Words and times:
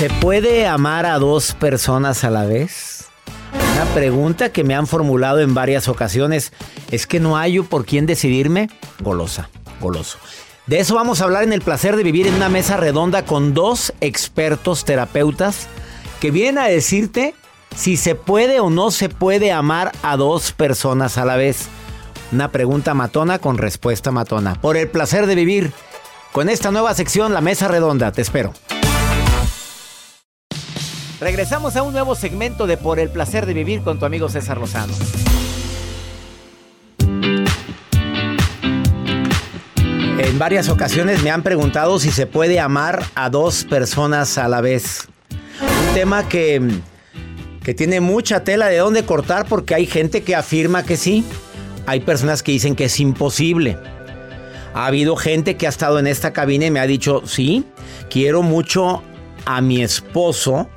¿Se 0.00 0.08
puede 0.08 0.66
amar 0.66 1.04
a 1.04 1.18
dos 1.18 1.52
personas 1.52 2.24
a 2.24 2.30
la 2.30 2.46
vez? 2.46 3.04
Una 3.74 3.84
pregunta 3.92 4.50
que 4.50 4.64
me 4.64 4.74
han 4.74 4.86
formulado 4.86 5.40
en 5.40 5.52
varias 5.52 5.88
ocasiones. 5.88 6.54
¿Es 6.90 7.06
que 7.06 7.20
no 7.20 7.36
hay 7.36 7.60
por 7.60 7.84
quién 7.84 8.06
decidirme? 8.06 8.70
Golosa, 9.00 9.50
goloso. 9.78 10.16
De 10.66 10.80
eso 10.80 10.94
vamos 10.94 11.20
a 11.20 11.24
hablar 11.24 11.42
en 11.42 11.52
el 11.52 11.60
placer 11.60 11.96
de 11.96 12.02
vivir 12.02 12.26
en 12.26 12.36
una 12.36 12.48
mesa 12.48 12.78
redonda 12.78 13.26
con 13.26 13.52
dos 13.52 13.92
expertos 14.00 14.86
terapeutas 14.86 15.66
que 16.18 16.30
vienen 16.30 16.56
a 16.56 16.68
decirte 16.68 17.34
si 17.76 17.98
se 17.98 18.14
puede 18.14 18.58
o 18.58 18.70
no 18.70 18.90
se 18.90 19.10
puede 19.10 19.52
amar 19.52 19.92
a 20.02 20.16
dos 20.16 20.52
personas 20.52 21.18
a 21.18 21.26
la 21.26 21.36
vez. 21.36 21.68
Una 22.32 22.50
pregunta 22.50 22.94
matona 22.94 23.38
con 23.38 23.58
respuesta 23.58 24.10
matona. 24.10 24.54
Por 24.62 24.78
el 24.78 24.88
placer 24.88 25.26
de 25.26 25.34
vivir 25.34 25.74
con 26.32 26.48
esta 26.48 26.70
nueva 26.70 26.94
sección, 26.94 27.34
la 27.34 27.42
mesa 27.42 27.68
redonda. 27.68 28.12
Te 28.12 28.22
espero. 28.22 28.54
Regresamos 31.20 31.76
a 31.76 31.82
un 31.82 31.92
nuevo 31.92 32.14
segmento 32.14 32.66
de 32.66 32.78
Por 32.78 32.98
el 32.98 33.10
placer 33.10 33.44
de 33.44 33.52
vivir 33.52 33.82
con 33.82 33.98
tu 33.98 34.06
amigo 34.06 34.30
César 34.30 34.56
Lozano. 34.56 34.94
En 40.18 40.38
varias 40.38 40.70
ocasiones 40.70 41.22
me 41.22 41.30
han 41.30 41.42
preguntado 41.42 41.98
si 41.98 42.10
se 42.10 42.26
puede 42.26 42.58
amar 42.58 43.04
a 43.14 43.28
dos 43.28 43.64
personas 43.64 44.38
a 44.38 44.48
la 44.48 44.62
vez. 44.62 45.08
Un 45.60 45.94
tema 45.94 46.26
que, 46.26 46.80
que 47.62 47.74
tiene 47.74 48.00
mucha 48.00 48.42
tela 48.42 48.68
de 48.68 48.78
dónde 48.78 49.04
cortar 49.04 49.44
porque 49.46 49.74
hay 49.74 49.84
gente 49.84 50.22
que 50.22 50.34
afirma 50.34 50.84
que 50.84 50.96
sí. 50.96 51.22
Hay 51.84 52.00
personas 52.00 52.42
que 52.42 52.52
dicen 52.52 52.74
que 52.74 52.86
es 52.86 52.98
imposible. 52.98 53.76
Ha 54.72 54.86
habido 54.86 55.16
gente 55.16 55.58
que 55.58 55.66
ha 55.66 55.70
estado 55.70 55.98
en 55.98 56.06
esta 56.06 56.32
cabina 56.32 56.64
y 56.64 56.70
me 56.70 56.80
ha 56.80 56.86
dicho, 56.86 57.22
sí, 57.26 57.66
quiero 58.08 58.40
mucho 58.42 59.02
a 59.44 59.60
mi 59.60 59.82
esposo, 59.82 60.70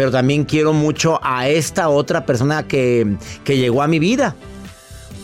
pero 0.00 0.10
también 0.10 0.44
quiero 0.46 0.72
mucho 0.72 1.20
a 1.22 1.50
esta 1.50 1.90
otra 1.90 2.24
persona 2.24 2.66
que, 2.66 3.18
que 3.44 3.58
llegó 3.58 3.82
a 3.82 3.86
mi 3.86 3.98
vida. 3.98 4.34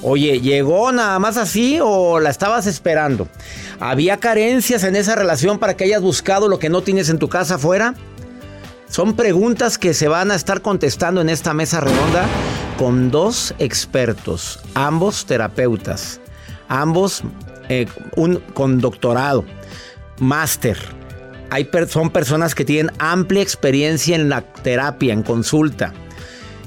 Oye, 0.02 0.38
¿llegó 0.42 0.92
nada 0.92 1.18
más 1.18 1.38
así 1.38 1.78
o 1.82 2.20
la 2.20 2.28
estabas 2.28 2.66
esperando? 2.66 3.26
¿Había 3.80 4.18
carencias 4.18 4.84
en 4.84 4.94
esa 4.94 5.14
relación 5.14 5.58
para 5.58 5.78
que 5.78 5.84
hayas 5.84 6.02
buscado 6.02 6.46
lo 6.46 6.58
que 6.58 6.68
no 6.68 6.82
tienes 6.82 7.08
en 7.08 7.18
tu 7.18 7.30
casa 7.30 7.54
afuera? 7.54 7.94
Son 8.86 9.16
preguntas 9.16 9.78
que 9.78 9.94
se 9.94 10.08
van 10.08 10.30
a 10.30 10.34
estar 10.34 10.60
contestando 10.60 11.22
en 11.22 11.30
esta 11.30 11.54
mesa 11.54 11.80
redonda 11.80 12.26
con 12.76 13.10
dos 13.10 13.54
expertos, 13.58 14.60
ambos 14.74 15.24
terapeutas, 15.24 16.20
ambos 16.68 17.22
eh, 17.70 17.86
un, 18.14 18.40
con 18.52 18.78
doctorado, 18.82 19.46
máster. 20.18 20.76
Hay 21.50 21.68
son 21.88 22.10
personas 22.10 22.54
que 22.54 22.64
tienen 22.64 22.92
amplia 22.98 23.42
experiencia 23.42 24.16
en 24.16 24.28
la 24.28 24.42
terapia, 24.42 25.12
en 25.12 25.22
consulta. 25.22 25.92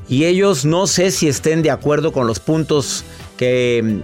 Y 0.08 0.26
ellos 0.26 0.66
no 0.66 0.88
sé 0.88 1.12
si 1.12 1.28
estén 1.28 1.62
de 1.62 1.72
acuerdo 1.72 2.12
con 2.12 2.26
los 2.26 2.40
puntos 2.40 3.04
que, 3.38 4.02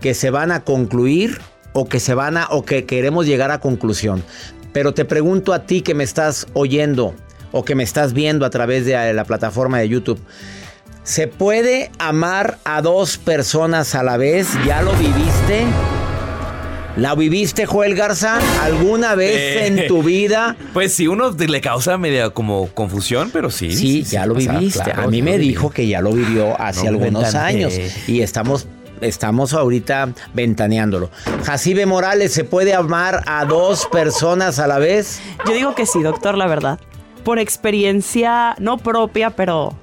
que 0.00 0.14
se 0.14 0.30
van 0.30 0.50
a 0.50 0.64
concluir 0.64 1.40
o 1.72 1.88
que 1.88 2.00
se 2.00 2.14
van 2.14 2.36
a 2.36 2.46
o 2.50 2.64
que 2.64 2.84
queremos 2.84 3.26
llegar 3.26 3.50
a 3.50 3.60
conclusión. 3.60 4.22
Pero 4.72 4.94
te 4.94 5.04
pregunto 5.04 5.52
a 5.52 5.66
ti 5.66 5.82
que 5.82 5.94
me 5.94 6.04
estás 6.04 6.46
oyendo 6.54 7.14
o 7.52 7.64
que 7.64 7.74
me 7.74 7.82
estás 7.82 8.12
viendo 8.14 8.46
a 8.46 8.50
través 8.50 8.86
de 8.86 9.12
la 9.12 9.24
plataforma 9.24 9.78
de 9.78 9.88
YouTube. 9.88 10.20
¿Se 11.04 11.26
puede 11.26 11.90
amar 11.98 12.58
a 12.64 12.80
dos 12.80 13.18
personas 13.18 13.94
a 13.94 14.02
la 14.02 14.16
vez? 14.16 14.48
¿Ya 14.64 14.82
lo 14.82 14.92
viviste? 14.94 15.66
¿La 16.96 17.14
viviste, 17.14 17.64
Joel 17.64 17.94
Garza, 17.94 18.38
alguna 18.62 19.14
vez 19.14 19.34
Eh, 19.34 19.66
en 19.66 19.86
tu 19.88 20.02
vida? 20.02 20.56
Pues 20.74 20.92
sí, 20.92 21.06
uno 21.06 21.30
le 21.30 21.60
causa 21.60 21.96
media 21.96 22.30
como 22.30 22.66
confusión, 22.68 23.30
pero 23.32 23.50
sí. 23.50 23.70
Sí, 23.74 24.02
ya 24.02 24.26
lo 24.26 24.34
viviste. 24.34 24.82
claro, 24.82 25.02
a 25.02 25.06
mí 25.06 25.22
me 25.22 25.38
dijo 25.38 25.70
que 25.70 25.86
ya 25.86 26.00
lo 26.02 26.12
vivió 26.12 26.60
hace 26.60 26.84
No 26.86 26.98
me 26.98 27.06
algunos 27.06 27.34
años 27.34 27.74
y 28.06 28.20
estamos 28.20 28.66
estamos 29.00 29.52
ahorita 29.52 30.10
ventaneándolo. 30.34 31.10
Jacibe 31.44 31.86
Morales, 31.86 32.32
¿se 32.32 32.44
puede 32.44 32.72
amar 32.74 33.22
a 33.26 33.44
dos 33.46 33.86
personas 33.90 34.58
a 34.58 34.66
la 34.66 34.78
vez? 34.78 35.20
Yo 35.46 35.54
digo 35.54 35.74
que 35.74 35.86
sí, 35.86 36.02
doctor, 36.02 36.36
la 36.38 36.46
verdad. 36.46 36.78
Por 37.24 37.38
experiencia 37.38 38.54
no 38.58 38.76
propia, 38.78 39.30
pero 39.30 39.76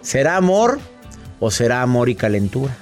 ¿Será 0.00 0.36
amor 0.36 0.78
o 1.40 1.50
será 1.50 1.82
amor 1.82 2.08
y 2.08 2.14
calentura? 2.14 2.74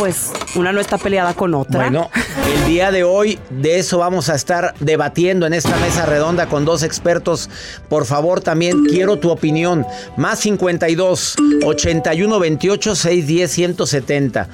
Pues 0.00 0.32
una 0.54 0.72
no 0.72 0.80
está 0.80 0.96
peleada 0.96 1.34
con 1.34 1.54
otra. 1.54 1.80
Bueno, 1.82 2.10
el 2.54 2.66
día 2.66 2.90
de 2.90 3.04
hoy 3.04 3.38
de 3.50 3.78
eso 3.78 3.98
vamos 3.98 4.30
a 4.30 4.34
estar 4.34 4.72
debatiendo 4.80 5.46
en 5.46 5.52
esta 5.52 5.76
mesa 5.76 6.06
redonda 6.06 6.46
con 6.46 6.64
dos 6.64 6.82
expertos. 6.82 7.50
Por 7.90 8.06
favor, 8.06 8.40
también 8.40 8.82
quiero 8.86 9.18
tu 9.18 9.28
opinión. 9.28 9.86
Más 10.16 10.38
52 10.38 11.36
81 11.66 12.38
28 12.38 12.94
610 12.94 13.50
170. 13.50 14.48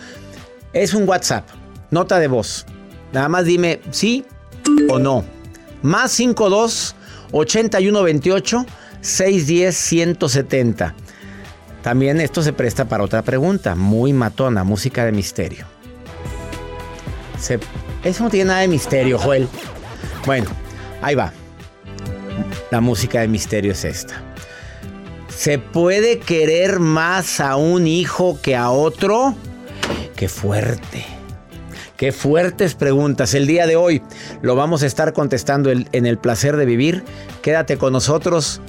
Es 0.72 0.94
un 0.94 1.08
WhatsApp, 1.08 1.48
nota 1.92 2.18
de 2.18 2.26
voz. 2.26 2.66
Nada 3.12 3.28
más 3.28 3.44
dime 3.44 3.80
sí 3.92 4.24
o 4.88 4.98
no. 4.98 5.24
Más 5.80 6.10
52 6.10 6.96
81 7.30 8.02
28 8.02 8.66
610 9.00 9.76
170. 9.76 10.94
También 11.86 12.20
esto 12.20 12.42
se 12.42 12.52
presta 12.52 12.86
para 12.86 13.04
otra 13.04 13.22
pregunta, 13.22 13.76
muy 13.76 14.12
matona, 14.12 14.64
música 14.64 15.04
de 15.04 15.12
misterio. 15.12 15.66
Eso 18.02 18.24
no 18.24 18.28
tiene 18.28 18.48
nada 18.48 18.62
de 18.62 18.66
misterio, 18.66 19.20
Joel. 19.20 19.46
Bueno, 20.24 20.50
ahí 21.00 21.14
va. 21.14 21.32
La 22.72 22.80
música 22.80 23.20
de 23.20 23.28
misterio 23.28 23.70
es 23.70 23.84
esta. 23.84 24.20
¿Se 25.28 25.60
puede 25.60 26.18
querer 26.18 26.80
más 26.80 27.38
a 27.38 27.54
un 27.54 27.86
hijo 27.86 28.40
que 28.42 28.56
a 28.56 28.70
otro? 28.70 29.36
Qué 30.16 30.28
fuerte. 30.28 31.06
Qué 31.96 32.10
fuertes 32.10 32.74
preguntas. 32.74 33.32
El 33.32 33.46
día 33.46 33.64
de 33.68 33.76
hoy 33.76 34.02
lo 34.42 34.56
vamos 34.56 34.82
a 34.82 34.86
estar 34.86 35.12
contestando 35.12 35.70
en 35.70 36.06
el 36.06 36.18
placer 36.18 36.56
de 36.56 36.66
vivir. 36.66 37.04
Quédate 37.42 37.78
con 37.78 37.92
nosotros. 37.92 38.60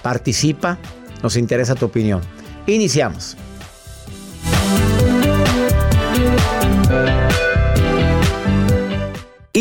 Participa. 0.00 0.78
Nos 1.22 1.36
interesa 1.36 1.74
tu 1.74 1.84
opinión. 1.84 2.22
Iniciamos. 2.66 3.36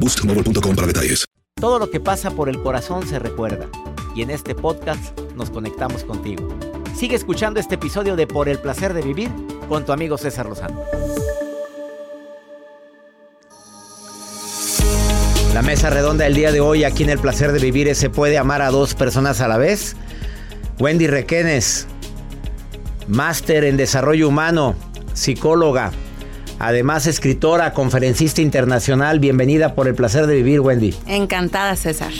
boostmobile.com 0.00 0.74
para 0.74 0.86
detalles. 0.86 1.26
Todo 1.60 1.78
lo 1.78 1.90
que 1.90 2.00
pasa 2.00 2.30
por 2.30 2.48
el 2.48 2.62
corazón 2.62 3.06
se 3.06 3.18
recuerda. 3.18 3.68
Y 4.16 4.22
en 4.22 4.30
este 4.30 4.54
podcast 4.54 5.18
nos 5.36 5.50
conectamos 5.50 6.04
contigo. 6.04 6.48
Sigue 6.96 7.16
escuchando 7.16 7.60
este 7.60 7.74
episodio 7.76 8.16
de 8.16 8.26
Por 8.26 8.48
el 8.48 8.58
placer 8.58 8.94
de 8.94 9.02
vivir 9.02 9.30
con 9.68 9.84
tu 9.84 9.92
amigo 9.92 10.18
César 10.18 10.46
Lozano. 10.46 10.82
La 15.54 15.62
mesa 15.62 15.90
redonda 15.90 16.24
del 16.24 16.34
día 16.34 16.52
de 16.52 16.60
hoy 16.60 16.84
aquí 16.84 17.02
en 17.02 17.10
El 17.10 17.18
placer 17.18 17.52
de 17.52 17.58
vivir 17.58 17.88
es 17.88 17.98
¿se 17.98 18.08
puede 18.08 18.38
amar 18.38 18.62
a 18.62 18.70
dos 18.70 18.94
personas 18.94 19.40
a 19.40 19.48
la 19.48 19.58
vez? 19.58 19.96
Wendy 20.78 21.08
Requenes, 21.08 21.86
máster 23.08 23.64
en 23.64 23.76
desarrollo 23.76 24.28
humano, 24.28 24.74
psicóloga, 25.12 25.92
además 26.60 27.08
escritora, 27.08 27.72
conferencista 27.72 28.40
internacional. 28.42 29.18
Bienvenida 29.18 29.74
por 29.74 29.88
el 29.88 29.96
placer 29.96 30.28
de 30.28 30.36
vivir, 30.36 30.60
Wendy. 30.60 30.94
Encantada, 31.08 31.74
César. 31.74 32.12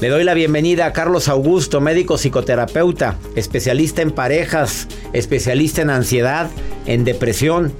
Le 0.00 0.08
doy 0.08 0.24
la 0.24 0.34
bienvenida 0.34 0.86
a 0.86 0.92
Carlos 0.92 1.28
Augusto, 1.28 1.80
médico 1.80 2.18
psicoterapeuta, 2.18 3.18
especialista 3.36 4.02
en 4.02 4.10
parejas, 4.10 4.88
especialista 5.12 5.82
en 5.82 5.90
ansiedad, 5.90 6.50
en 6.86 7.04
depresión. 7.04 7.72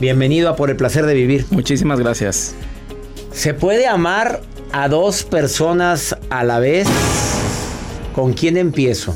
Bienvenido 0.00 0.48
a 0.48 0.56
Por 0.56 0.70
el 0.70 0.76
placer 0.76 1.06
de 1.06 1.14
vivir. 1.14 1.46
Muchísimas 1.50 2.00
gracias. 2.00 2.54
¿Se 3.32 3.54
puede 3.54 3.86
amar 3.86 4.40
a 4.72 4.88
dos 4.88 5.22
personas 5.22 6.16
a 6.30 6.42
la 6.42 6.58
vez? 6.58 6.88
¿Con 8.14 8.32
quién 8.32 8.56
empiezo? 8.56 9.14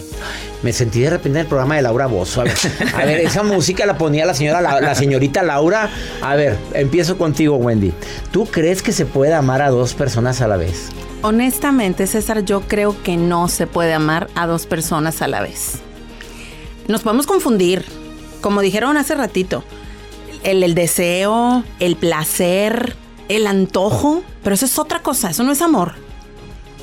Me 0.63 0.73
sentí 0.73 1.01
de 1.01 1.11
repente 1.11 1.39
en 1.39 1.45
el 1.45 1.49
programa 1.49 1.77
de 1.77 1.83
Laura 1.83 2.07
Bozo. 2.07 2.41
A 2.41 2.45
ver, 2.45 2.55
a 2.95 3.05
ver, 3.05 3.21
esa 3.21 3.43
música 3.43 3.87
la 3.87 3.99
ponía 3.99 4.27
la 4.27 4.35
señora, 4.35 4.61
la, 4.61 4.81
la, 4.81 4.95
señorita 4.95 5.43
Laura. 5.43 5.91
A 6.23 6.35
ver, 6.35 6.57
empiezo 6.73 7.19
contigo, 7.19 7.57
Wendy. 7.57 7.93
¿Tú 8.33 8.47
crees 8.47 8.83
que 8.83 8.93
se 8.93 9.07
puede 9.07 9.35
amar 9.35 9.63
a 9.63 9.71
dos 9.71 9.95
personas 9.95 10.41
a 10.41 10.49
la 10.49 10.57
vez? 10.57 10.89
Honestamente, 11.23 12.07
César, 12.07 12.45
yo 12.45 12.63
creo 12.63 13.01
que 13.03 13.17
no 13.17 13.49
se 13.49 13.67
puede 13.67 13.93
amar 13.93 14.29
a 14.35 14.47
dos 14.47 14.67
personas 14.67 15.23
a 15.23 15.29
la 15.29 15.41
vez. 15.41 15.81
Nos 16.89 17.03
podemos 17.03 17.27
confundir, 17.27 17.85
como 18.41 18.61
dijeron 18.61 18.97
hace 18.97 19.15
ratito. 19.15 19.65
El, 20.43 20.63
el 20.63 20.75
deseo, 20.75 21.65
el 21.81 21.97
placer, 21.97 22.95
el 23.29 23.47
antojo, 23.47 24.23
pero 24.43 24.55
eso 24.55 24.67
es 24.67 24.79
otra 24.79 25.01
cosa, 25.01 25.31
eso 25.31 25.43
no 25.43 25.53
es 25.53 25.63
amor. 25.63 26.06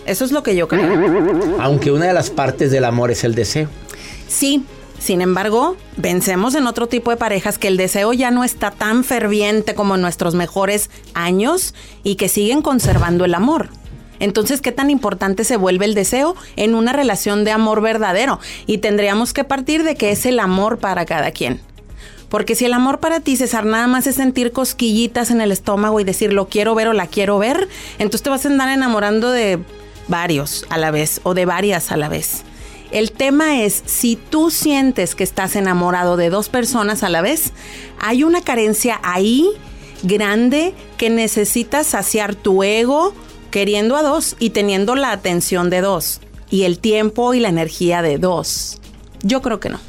Eso 0.06 0.26
es 0.26 0.32
lo 0.32 0.44
que 0.44 0.56
yo 0.56 0.68
creo. 0.68 1.58
Aunque 1.60 1.92
una 1.92 2.06
de 2.06 2.14
las 2.14 2.30
partes 2.30 2.72
del 2.72 2.86
amor 2.86 3.12
es 3.12 3.24
el 3.24 3.36
deseo. 3.36 3.70
Sí, 4.28 4.66
sin 5.00 5.22
embargo, 5.22 5.76
vencemos 5.98 6.56
en 6.56 6.66
otro 6.66 6.88
tipo 6.88 7.12
de 7.12 7.18
parejas 7.18 7.58
que 7.58 7.68
el 7.68 7.78
deseo 7.78 8.14
ya 8.14 8.32
no 8.32 8.44
está 8.44 8.72
tan 8.72 9.04
ferviente 9.04 9.76
como 9.76 9.96
en 9.96 10.02
nuestros 10.02 10.34
mejores 10.34 10.90
años 11.14 11.74
y 12.04 12.16
que 12.16 12.30
siguen 12.30 12.62
conservando 12.62 13.26
el 13.26 13.34
amor. 13.34 13.70
Entonces, 14.20 14.62
¿qué 14.62 14.72
tan 14.72 14.90
importante 14.90 15.44
se 15.44 15.58
vuelve 15.58 15.84
el 15.84 15.96
deseo 15.96 16.36
en 16.56 16.76
una 16.76 16.94
relación 16.94 17.44
de 17.44 17.52
amor 17.52 17.82
verdadero? 17.82 18.40
Y 18.66 18.78
tendríamos 18.78 19.34
que 19.34 19.44
partir 19.44 19.84
de 19.84 19.96
que 19.96 20.12
es 20.12 20.26
el 20.26 20.40
amor 20.40 20.78
para 20.78 21.06
cada 21.06 21.32
quien. 21.32 21.60
Porque 22.30 22.56
si 22.56 22.64
el 22.64 22.74
amor 22.74 23.00
para 23.00 23.20
ti, 23.20 23.36
César, 23.36 23.66
nada 23.66 23.88
más 23.88 24.08
es 24.08 24.16
sentir 24.16 24.54
cosquillitas 24.54 25.30
en 25.30 25.42
el 25.42 25.52
estómago 25.52 26.00
y 26.00 26.04
decir 26.04 26.32
lo 26.32 26.48
quiero 26.48 26.74
ver 26.74 26.88
o 26.88 26.94
la 26.94 27.08
quiero 27.08 27.38
ver, 27.38 27.68
entonces 28.00 28.24
te 28.24 28.30
vas 28.30 28.46
a 28.46 28.50
andar 28.50 28.70
enamorando 28.70 29.30
de 29.32 29.60
varios 30.08 30.66
a 30.70 30.78
la 30.78 30.92
vez 30.92 31.22
o 31.24 31.34
de 31.34 31.46
varias 31.46 31.92
a 31.92 31.98
la 31.98 32.10
vez. 32.10 32.44
El 32.92 33.12
tema 33.12 33.64
es, 33.64 33.82
si 33.86 34.16
tú 34.16 34.52
sientes 34.52 35.16
que 35.16 35.24
estás 35.24 35.56
enamorado 35.56 36.16
de 36.16 36.30
dos 36.30 36.50
personas 36.50 37.02
a 37.02 37.10
la 37.10 37.22
vez, 37.22 37.52
hay 38.00 38.24
una 38.24 38.42
carencia 38.42 39.00
ahí 39.02 39.50
grande 40.04 40.76
que 40.98 41.10
necesitas 41.10 41.88
saciar 41.88 42.36
tu 42.36 42.62
ego 42.64 43.14
queriendo 43.50 43.96
a 43.96 44.04
dos 44.04 44.36
y 44.40 44.52
teniendo 44.52 44.96
la 44.96 45.12
atención 45.12 45.70
de 45.70 45.82
dos 45.82 46.22
y 46.50 46.64
el 46.64 46.78
tiempo 46.78 47.34
y 47.34 47.40
la 47.40 47.50
energía 47.50 48.02
de 48.04 48.20
dos. 48.20 48.80
Yo 49.24 49.42
creo 49.42 49.60
que 49.60 49.70
no. 49.70 49.80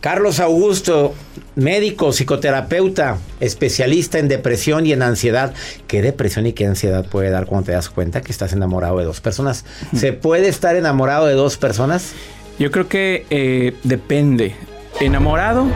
Carlos 0.00 0.40
Augusto, 0.40 1.14
médico, 1.56 2.12
psicoterapeuta, 2.12 3.18
especialista 3.40 4.18
en 4.18 4.28
depresión 4.28 4.86
y 4.86 4.92
en 4.92 5.02
ansiedad. 5.02 5.54
¿Qué 5.86 6.02
depresión 6.02 6.46
y 6.46 6.52
qué 6.52 6.66
ansiedad 6.66 7.04
puede 7.06 7.30
dar 7.30 7.46
cuando 7.46 7.66
te 7.66 7.72
das 7.72 7.88
cuenta 7.88 8.20
que 8.20 8.30
estás 8.30 8.52
enamorado 8.52 8.98
de 8.98 9.04
dos 9.04 9.20
personas? 9.20 9.64
¿Se 9.94 10.12
puede 10.12 10.48
estar 10.48 10.76
enamorado 10.76 11.26
de 11.26 11.34
dos 11.34 11.56
personas? 11.56 12.12
Yo 12.58 12.70
creo 12.70 12.88
que 12.88 13.26
eh, 13.30 13.74
depende. 13.82 14.54
Enamorado 15.00 15.66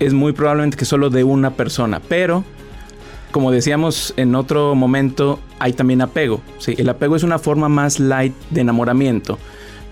es 0.00 0.12
muy 0.12 0.32
probablemente 0.32 0.76
que 0.76 0.84
solo 0.84 1.10
de 1.10 1.24
una 1.24 1.50
persona, 1.52 2.00
pero 2.00 2.44
como 3.30 3.50
decíamos 3.50 4.14
en 4.16 4.34
otro 4.34 4.74
momento, 4.74 5.38
hay 5.58 5.72
también 5.72 6.00
apego. 6.00 6.40
¿sí? 6.58 6.74
El 6.78 6.88
apego 6.88 7.16
es 7.16 7.22
una 7.22 7.38
forma 7.38 7.68
más 7.68 8.00
light 8.00 8.34
de 8.50 8.62
enamoramiento 8.62 9.38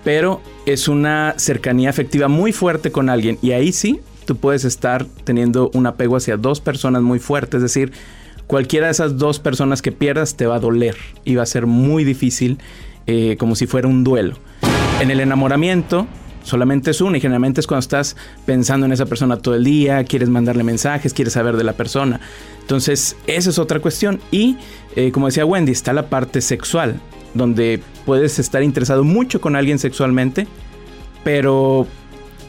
pero 0.07 0.39
es 0.65 0.87
una 0.87 1.33
cercanía 1.35 1.89
afectiva 1.89 2.29
muy 2.29 2.53
fuerte 2.53 2.93
con 2.93 3.09
alguien 3.09 3.37
y 3.41 3.51
ahí 3.51 3.73
sí 3.73 3.99
tú 4.23 4.37
puedes 4.37 4.63
estar 4.63 5.05
teniendo 5.25 5.69
un 5.73 5.85
apego 5.85 6.15
hacia 6.15 6.37
dos 6.37 6.61
personas 6.61 7.01
muy 7.01 7.19
fuertes, 7.19 7.57
es 7.57 7.63
decir, 7.63 7.91
cualquiera 8.47 8.85
de 8.85 8.93
esas 8.93 9.17
dos 9.17 9.39
personas 9.39 9.81
que 9.81 9.91
pierdas 9.91 10.37
te 10.37 10.45
va 10.45 10.55
a 10.55 10.59
doler 10.59 10.95
y 11.25 11.35
va 11.35 11.43
a 11.43 11.45
ser 11.45 11.65
muy 11.65 12.05
difícil 12.05 12.57
eh, 13.05 13.35
como 13.37 13.57
si 13.57 13.67
fuera 13.67 13.89
un 13.89 14.05
duelo. 14.05 14.35
En 15.01 15.11
el 15.11 15.19
enamoramiento 15.19 16.07
solamente 16.41 16.91
es 16.91 17.01
uno 17.01 17.17
y 17.17 17.19
generalmente 17.19 17.59
es 17.59 17.67
cuando 17.67 17.81
estás 17.81 18.15
pensando 18.45 18.85
en 18.85 18.93
esa 18.93 19.07
persona 19.07 19.35
todo 19.35 19.55
el 19.55 19.65
día, 19.65 20.05
quieres 20.05 20.29
mandarle 20.29 20.63
mensajes, 20.63 21.13
quieres 21.13 21.33
saber 21.33 21.57
de 21.57 21.65
la 21.65 21.73
persona. 21.73 22.21
Entonces, 22.61 23.17
esa 23.27 23.49
es 23.49 23.59
otra 23.59 23.81
cuestión. 23.81 24.21
Y, 24.31 24.55
eh, 24.95 25.11
como 25.11 25.25
decía 25.25 25.45
Wendy, 25.45 25.73
está 25.73 25.91
la 25.91 26.07
parte 26.07 26.39
sexual 26.39 27.01
donde 27.37 27.81
puedes 28.05 28.39
estar 28.39 28.63
interesado 28.63 29.03
mucho 29.03 29.39
con 29.41 29.55
alguien 29.55 29.79
sexualmente, 29.79 30.47
pero 31.23 31.87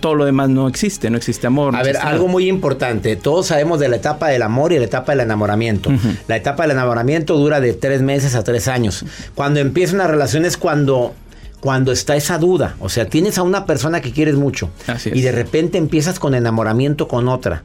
todo 0.01 0.15
lo 0.15 0.25
demás 0.25 0.49
no 0.49 0.69
existe, 0.69 1.11
no 1.11 1.17
existe 1.17 1.47
amor. 1.47 1.75
a 1.75 1.83
ver, 1.83 1.97
algo 1.97 2.29
muy 2.29 2.49
importante. 2.49 3.17
Todos 3.17 3.47
sabemos 3.47 3.81
de 3.81 3.89
la 3.89 3.97
etapa 3.97 4.29
del 4.29 4.43
amor 4.43 4.73
y 4.73 4.79
la 4.79 4.85
etapa 4.85 5.13
del 5.13 5.21
enamoramiento. 5.21 5.91
La 6.27 6.37
etapa 6.37 6.63
del 6.63 6.73
enamoramiento 6.73 7.37
dura 7.37 7.61
de 7.61 7.73
tres 7.75 8.03
meses 8.03 8.35
a 8.35 8.45
tres 8.45 8.69
años. 8.69 9.05
Cuando 9.35 9.61
empieza 9.61 9.95
una 9.95 10.07
relación 10.07 10.45
es 10.45 10.57
cuando, 10.57 11.15
cuando 11.61 11.93
está 11.93 12.17
esa 12.17 12.39
duda. 12.39 12.77
O 12.81 12.89
sea, 12.89 13.07
tienes 13.07 13.39
a 13.39 13.43
una 13.43 13.67
persona 13.67 14.01
que 14.01 14.13
quieres 14.13 14.37
mucho 14.37 14.71
y 15.07 15.21
de 15.21 15.33
repente 15.33 15.79
empiezas 15.79 16.19
con 16.19 16.35
enamoramiento 16.35 17.09
con 17.09 17.29
otra. 17.29 17.63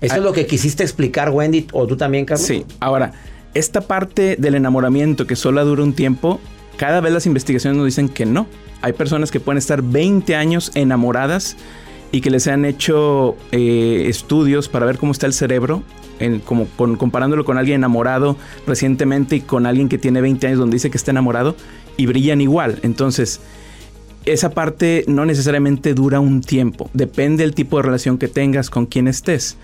¿Eso 0.00 0.14
es 0.14 0.20
ah. 0.20 0.24
lo 0.24 0.32
que 0.32 0.46
quisiste 0.46 0.82
explicar, 0.82 1.30
Wendy, 1.30 1.66
o 1.72 1.86
tú 1.86 1.96
también, 1.96 2.26
Carlos? 2.26 2.46
Sí, 2.46 2.66
ahora 2.80 3.12
esta 3.58 3.80
parte 3.80 4.36
del 4.36 4.54
enamoramiento 4.54 5.26
que 5.26 5.34
solo 5.34 5.64
dura 5.64 5.82
un 5.82 5.94
tiempo, 5.94 6.40
cada 6.76 7.00
vez 7.00 7.12
las 7.12 7.26
investigaciones 7.26 7.78
nos 7.78 7.86
dicen 7.86 8.08
que 8.10 8.26
no. 8.26 8.46
Hay 8.82 8.92
personas 8.92 9.30
que 9.30 9.40
pueden 9.40 9.56
estar 9.56 9.80
20 9.82 10.36
años 10.36 10.70
enamoradas 10.74 11.56
y 12.12 12.20
que 12.20 12.30
les 12.30 12.46
han 12.48 12.66
hecho 12.66 13.34
eh, 13.52 14.04
estudios 14.08 14.68
para 14.68 14.84
ver 14.84 14.98
cómo 14.98 15.12
está 15.12 15.26
el 15.26 15.32
cerebro, 15.32 15.82
comparándolo 16.98 17.44
con 17.44 17.56
alguien 17.56 17.76
enamorado 17.76 18.36
recientemente 18.66 19.36
y 19.36 19.40
con 19.40 19.64
alguien 19.64 19.88
que 19.88 19.98
tiene 19.98 20.20
20 20.20 20.46
años 20.46 20.58
donde 20.58 20.76
dice 20.76 20.90
que 20.90 20.98
está 20.98 21.10
enamorado 21.10 21.56
y 21.96 22.06
brillan 22.06 22.42
igual. 22.42 22.78
Entonces, 22.82 23.40
esa 24.26 24.50
parte 24.50 25.04
no 25.08 25.24
necesariamente 25.24 25.94
dura 25.94 26.20
un 26.20 26.42
tiempo, 26.42 26.90
depende 26.92 27.42
del 27.42 27.54
tipo 27.54 27.78
de 27.78 27.84
relación 27.84 28.18
que 28.18 28.28
tengas 28.28 28.68
con 28.68 28.84
quien 28.84 29.08
estés. 29.08 29.56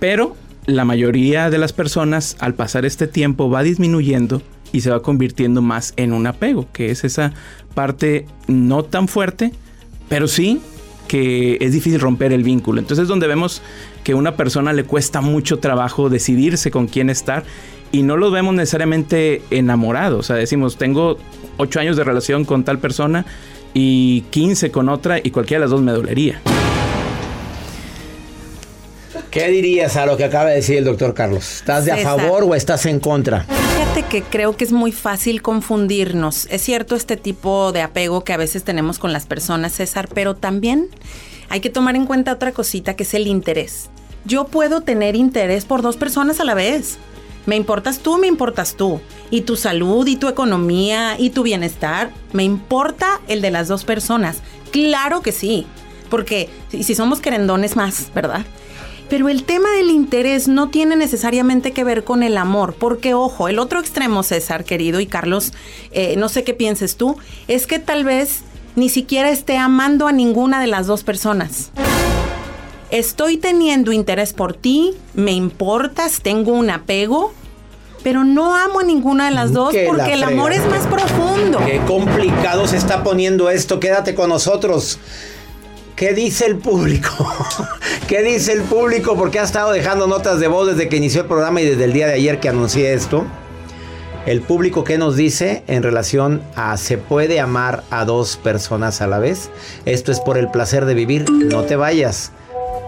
Pero 0.00 0.36
la 0.66 0.84
mayoría 0.84 1.50
de 1.50 1.58
las 1.58 1.72
personas 1.72 2.36
al 2.38 2.54
pasar 2.54 2.84
este 2.84 3.06
tiempo 3.06 3.50
va 3.50 3.62
disminuyendo 3.62 4.42
y 4.72 4.82
se 4.82 4.90
va 4.90 5.02
convirtiendo 5.02 5.62
más 5.62 5.94
en 5.96 6.12
un 6.12 6.26
apego, 6.26 6.68
que 6.72 6.90
es 6.90 7.04
esa 7.04 7.32
parte 7.74 8.26
no 8.46 8.84
tan 8.84 9.08
fuerte, 9.08 9.52
pero 10.08 10.28
sí 10.28 10.60
que 11.08 11.58
es 11.60 11.72
difícil 11.72 11.98
romper 11.98 12.32
el 12.32 12.44
vínculo. 12.44 12.78
Entonces 12.80 13.02
es 13.02 13.08
donde 13.08 13.26
vemos 13.26 13.62
que 14.04 14.12
a 14.12 14.16
una 14.16 14.36
persona 14.36 14.72
le 14.72 14.84
cuesta 14.84 15.20
mucho 15.20 15.58
trabajo 15.58 16.08
decidirse 16.08 16.70
con 16.70 16.86
quién 16.86 17.10
estar 17.10 17.42
y 17.90 18.02
no 18.02 18.16
lo 18.16 18.30
vemos 18.30 18.54
necesariamente 18.54 19.42
enamorados. 19.50 20.20
O 20.20 20.22
sea, 20.22 20.36
decimos, 20.36 20.76
tengo 20.76 21.18
ocho 21.56 21.80
años 21.80 21.96
de 21.96 22.04
relación 22.04 22.44
con 22.44 22.62
tal 22.62 22.78
persona 22.78 23.26
y 23.74 24.22
15 24.30 24.70
con 24.70 24.88
otra 24.88 25.18
y 25.18 25.30
cualquiera 25.30 25.60
de 25.60 25.64
las 25.64 25.70
dos 25.70 25.82
me 25.82 25.92
dolería. 25.92 26.40
¿Qué 29.30 29.48
dirías 29.48 29.96
a 29.96 30.06
lo 30.06 30.16
que 30.16 30.24
acaba 30.24 30.48
de 30.48 30.56
decir 30.56 30.78
el 30.78 30.84
doctor 30.84 31.14
Carlos? 31.14 31.58
¿Estás 31.58 31.84
de 31.84 31.92
a 31.92 31.98
favor 31.98 32.42
o 32.42 32.56
estás 32.56 32.84
en 32.86 32.98
contra? 32.98 33.44
Fíjate 33.44 34.02
que 34.02 34.22
creo 34.22 34.56
que 34.56 34.64
es 34.64 34.72
muy 34.72 34.90
fácil 34.90 35.40
confundirnos. 35.40 36.46
Es 36.50 36.62
cierto 36.62 36.96
este 36.96 37.16
tipo 37.16 37.70
de 37.70 37.82
apego 37.82 38.24
que 38.24 38.32
a 38.32 38.36
veces 38.36 38.64
tenemos 38.64 38.98
con 38.98 39.12
las 39.12 39.26
personas, 39.26 39.72
César, 39.72 40.08
pero 40.12 40.34
también 40.34 40.88
hay 41.48 41.60
que 41.60 41.70
tomar 41.70 41.94
en 41.94 42.06
cuenta 42.06 42.32
otra 42.32 42.50
cosita 42.50 42.96
que 42.96 43.04
es 43.04 43.14
el 43.14 43.28
interés. 43.28 43.88
Yo 44.24 44.46
puedo 44.48 44.80
tener 44.80 45.14
interés 45.14 45.64
por 45.64 45.80
dos 45.80 45.96
personas 45.96 46.40
a 46.40 46.44
la 46.44 46.54
vez. 46.54 46.98
Me 47.46 47.54
importas 47.54 48.00
tú, 48.00 48.18
me 48.18 48.26
importas 48.26 48.74
tú. 48.74 49.00
Y 49.30 49.42
tu 49.42 49.54
salud, 49.54 50.08
y 50.08 50.16
tu 50.16 50.28
economía, 50.28 51.14
y 51.18 51.30
tu 51.30 51.44
bienestar. 51.44 52.10
Me 52.32 52.42
importa 52.42 53.20
el 53.28 53.42
de 53.42 53.52
las 53.52 53.68
dos 53.68 53.84
personas. 53.84 54.38
Claro 54.72 55.22
que 55.22 55.30
sí. 55.30 55.66
Porque 56.10 56.50
si 56.70 56.96
somos 56.96 57.20
querendones 57.20 57.76
más, 57.76 58.10
¿verdad? 58.12 58.44
Pero 59.10 59.28
el 59.28 59.42
tema 59.42 59.68
del 59.72 59.90
interés 59.90 60.46
no 60.46 60.70
tiene 60.70 60.94
necesariamente 60.94 61.72
que 61.72 61.82
ver 61.82 62.04
con 62.04 62.22
el 62.22 62.36
amor, 62.36 62.74
porque 62.78 63.12
ojo, 63.12 63.48
el 63.48 63.58
otro 63.58 63.80
extremo, 63.80 64.22
César, 64.22 64.64
querido, 64.64 65.00
y 65.00 65.06
Carlos, 65.06 65.52
eh, 65.90 66.14
no 66.16 66.28
sé 66.28 66.44
qué 66.44 66.54
pienses 66.54 66.96
tú, 66.96 67.16
es 67.48 67.66
que 67.66 67.80
tal 67.80 68.04
vez 68.04 68.42
ni 68.76 68.88
siquiera 68.88 69.28
esté 69.30 69.58
amando 69.58 70.06
a 70.06 70.12
ninguna 70.12 70.60
de 70.60 70.68
las 70.68 70.86
dos 70.86 71.02
personas. 71.02 71.72
Estoy 72.90 73.36
teniendo 73.36 73.92
interés 73.92 74.32
por 74.32 74.54
ti, 74.54 74.94
me 75.14 75.32
importas, 75.32 76.20
tengo 76.22 76.52
un 76.52 76.70
apego, 76.70 77.32
pero 78.04 78.24
no 78.24 78.54
amo 78.54 78.80
a 78.80 78.84
ninguna 78.84 79.26
de 79.26 79.34
las 79.34 79.52
dos 79.52 79.72
Que 79.72 79.84
la 79.84 79.90
porque 79.90 80.12
el 80.12 80.22
amor 80.22 80.52
es 80.52 80.64
más 80.66 80.86
profundo. 80.86 81.58
Qué 81.66 81.80
complicado 81.86 82.66
se 82.66 82.76
está 82.76 83.02
poniendo 83.02 83.50
esto. 83.50 83.78
Quédate 83.80 84.14
con 84.14 84.30
nosotros. 84.30 84.98
¿Qué 86.00 86.14
dice 86.14 86.46
el 86.46 86.56
público? 86.56 87.30
¿Qué 88.08 88.22
dice 88.22 88.54
el 88.54 88.62
público? 88.62 89.18
Porque 89.18 89.38
ha 89.38 89.42
estado 89.42 89.70
dejando 89.70 90.06
notas 90.06 90.40
de 90.40 90.48
voz 90.48 90.68
desde 90.68 90.88
que 90.88 90.96
inició 90.96 91.20
el 91.20 91.26
programa 91.26 91.60
y 91.60 91.66
desde 91.66 91.84
el 91.84 91.92
día 91.92 92.06
de 92.06 92.14
ayer 92.14 92.40
que 92.40 92.48
anuncié 92.48 92.94
esto. 92.94 93.26
El 94.24 94.40
público, 94.40 94.82
¿qué 94.82 94.96
nos 94.96 95.14
dice 95.14 95.62
en 95.66 95.82
relación 95.82 96.40
a 96.56 96.78
se 96.78 96.96
puede 96.96 97.38
amar 97.38 97.84
a 97.90 98.06
dos 98.06 98.38
personas 98.38 99.02
a 99.02 99.08
la 99.08 99.18
vez? 99.18 99.50
Esto 99.84 100.10
es 100.10 100.20
por 100.20 100.38
el 100.38 100.50
placer 100.50 100.86
de 100.86 100.94
vivir. 100.94 101.30
No 101.30 101.64
te 101.64 101.76
vayas. 101.76 102.32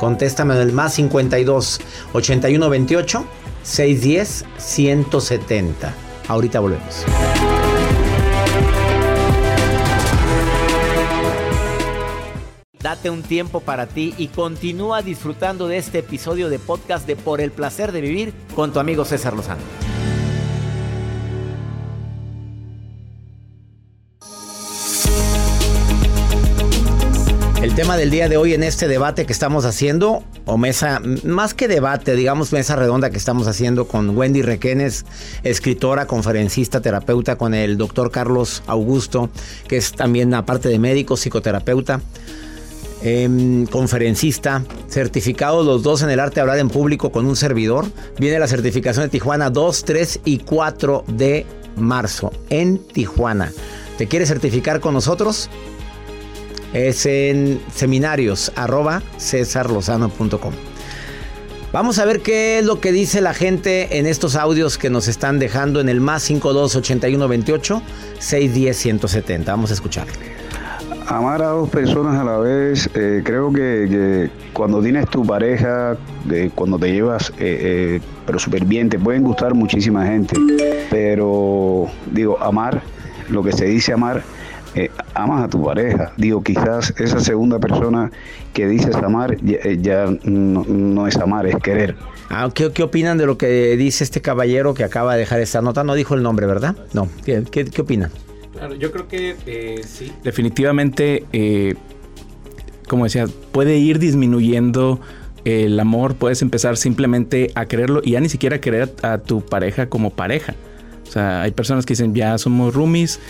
Contéstame 0.00 0.54
en 0.54 0.62
el 0.62 0.72
más 0.72 0.94
52 0.94 1.82
81 2.14 2.70
28 2.70 3.24
610 3.62 4.44
170. 4.56 5.94
Ahorita 6.28 6.60
volvemos. 6.60 7.04
Date 12.92 13.08
un 13.08 13.22
tiempo 13.22 13.60
para 13.60 13.86
ti 13.86 14.12
y 14.18 14.26
continúa 14.26 15.00
disfrutando 15.00 15.66
de 15.66 15.78
este 15.78 16.00
episodio 16.00 16.50
de 16.50 16.58
podcast 16.58 17.06
de 17.06 17.16
Por 17.16 17.40
el 17.40 17.50
placer 17.50 17.90
de 17.90 18.02
vivir 18.02 18.34
con 18.54 18.70
tu 18.70 18.80
amigo 18.80 19.06
César 19.06 19.32
Lozano. 19.32 19.62
El 27.62 27.74
tema 27.74 27.96
del 27.96 28.10
día 28.10 28.28
de 28.28 28.36
hoy 28.36 28.52
en 28.52 28.62
este 28.62 28.88
debate 28.88 29.24
que 29.24 29.32
estamos 29.32 29.64
haciendo, 29.64 30.22
o 30.44 30.58
mesa, 30.58 31.00
más 31.24 31.54
que 31.54 31.68
debate, 31.68 32.14
digamos 32.14 32.52
mesa 32.52 32.76
redonda 32.76 33.08
que 33.08 33.16
estamos 33.16 33.46
haciendo 33.46 33.88
con 33.88 34.14
Wendy 34.14 34.42
Requenes, 34.42 35.06
escritora, 35.44 36.06
conferencista, 36.06 36.82
terapeuta, 36.82 37.36
con 37.36 37.54
el 37.54 37.78
doctor 37.78 38.10
Carlos 38.10 38.62
Augusto, 38.66 39.30
que 39.66 39.78
es 39.78 39.92
también 39.92 40.34
aparte 40.34 40.68
de 40.68 40.78
médico, 40.78 41.16
psicoterapeuta, 41.16 42.02
em, 43.02 43.66
conferencista, 43.66 44.64
certificados 44.88 45.66
los 45.66 45.82
dos 45.82 46.02
en 46.02 46.10
el 46.10 46.20
arte 46.20 46.36
de 46.36 46.40
hablar 46.42 46.58
en 46.58 46.68
público 46.68 47.12
con 47.12 47.26
un 47.26 47.36
servidor. 47.36 47.86
Viene 48.18 48.38
la 48.38 48.48
certificación 48.48 49.04
de 49.04 49.10
Tijuana 49.10 49.50
2, 49.50 49.84
3 49.84 50.20
y 50.24 50.38
4 50.38 51.04
de 51.08 51.46
marzo 51.76 52.32
en 52.50 52.78
Tijuana. 52.78 53.52
¿Te 53.98 54.06
quieres 54.06 54.28
certificar 54.28 54.80
con 54.80 54.94
nosotros? 54.94 55.50
es 56.72 57.06
en 57.06 57.60
seminarios 57.74 58.52
arroba 58.54 59.02
cesarlozano.com. 59.18 60.52
Vamos 61.72 61.98
a 61.98 62.04
ver 62.04 62.20
qué 62.20 62.58
es 62.58 62.64
lo 62.66 62.80
que 62.80 62.92
dice 62.92 63.22
la 63.22 63.32
gente 63.32 63.98
en 63.98 64.06
estos 64.06 64.36
audios 64.36 64.76
que 64.76 64.90
nos 64.90 65.08
están 65.08 65.38
dejando 65.38 65.80
en 65.80 65.88
el 65.88 66.00
más 66.00 66.22
52 66.24 66.76
81 66.76 67.28
28 67.28 67.82
610 68.18 68.76
170. 68.76 69.52
Vamos 69.52 69.70
a 69.70 69.74
escuchar. 69.74 70.06
Amar 71.12 71.42
a 71.42 71.48
dos 71.48 71.68
personas 71.68 72.18
a 72.18 72.24
la 72.24 72.38
vez, 72.38 72.88
eh, 72.94 73.20
creo 73.22 73.52
que, 73.52 74.30
cuando 74.54 74.80
tienes 74.80 75.06
tu 75.10 75.26
pareja, 75.26 75.98
eh, 76.30 76.50
cuando 76.54 76.78
te 76.78 76.90
llevas, 76.90 77.30
eh, 77.38 78.00
pero 78.24 78.38
súper 78.38 78.64
bien, 78.64 78.88
te 78.88 78.98
pueden 78.98 79.22
gustar 79.22 79.52
muchísima 79.52 80.06
gente, 80.06 80.34
pero 80.90 81.86
digo, 82.10 82.42
amar, 82.42 82.80
lo 83.28 83.42
que 83.42 83.52
se 83.52 83.66
dice 83.66 83.92
amar, 83.92 84.22
amas 85.12 85.44
a 85.44 85.48
tu 85.48 85.62
pareja. 85.62 86.14
Digo, 86.16 86.42
quizás 86.42 86.94
esa 86.96 87.20
segunda 87.20 87.58
persona 87.58 88.10
que 88.54 88.66
dices 88.66 88.96
amar 88.96 89.36
ya, 89.36 90.06
no 90.24 91.06
es 91.06 91.18
amar, 91.18 91.46
es 91.46 91.56
querer. 91.56 91.94
Ah, 92.30 92.48
¿qué, 92.54 92.72
qué 92.72 92.82
opinan 92.82 93.18
de 93.18 93.26
lo 93.26 93.36
que 93.36 93.76
dice 93.76 94.02
este 94.02 94.22
caballero 94.22 94.72
que 94.72 94.82
acaba 94.82 95.12
de 95.12 95.20
dejar 95.20 95.40
esta 95.42 95.60
nota? 95.60 95.84
No 95.84 95.92
dijo 95.92 96.14
el 96.14 96.22
nombre, 96.22 96.46
¿verdad? 96.46 96.74
No. 96.94 97.06
¿Qué, 97.22 97.44
qué, 97.50 97.66
qué 97.66 97.82
opinan? 97.82 98.10
Claro, 98.52 98.74
yo 98.74 98.92
creo 98.92 99.08
que 99.08 99.36
eh, 99.46 99.80
sí. 99.86 100.12
Definitivamente, 100.22 101.24
eh, 101.32 101.74
como 102.88 103.04
decía, 103.04 103.26
puede 103.50 103.78
ir 103.78 103.98
disminuyendo 103.98 105.00
el 105.44 105.80
amor, 105.80 106.14
puedes 106.14 106.42
empezar 106.42 106.76
simplemente 106.76 107.50
a 107.54 107.66
quererlo 107.66 108.00
y 108.04 108.12
ya 108.12 108.20
ni 108.20 108.28
siquiera 108.28 108.60
querer 108.60 108.94
a 109.02 109.18
tu 109.18 109.40
pareja 109.40 109.88
como 109.88 110.10
pareja. 110.10 110.54
O 111.08 111.10
sea, 111.10 111.42
hay 111.42 111.50
personas 111.50 111.86
que 111.86 111.92
dicen, 111.94 112.14
ya 112.14 112.38
somos 112.38 112.74
roomies, 112.74 113.20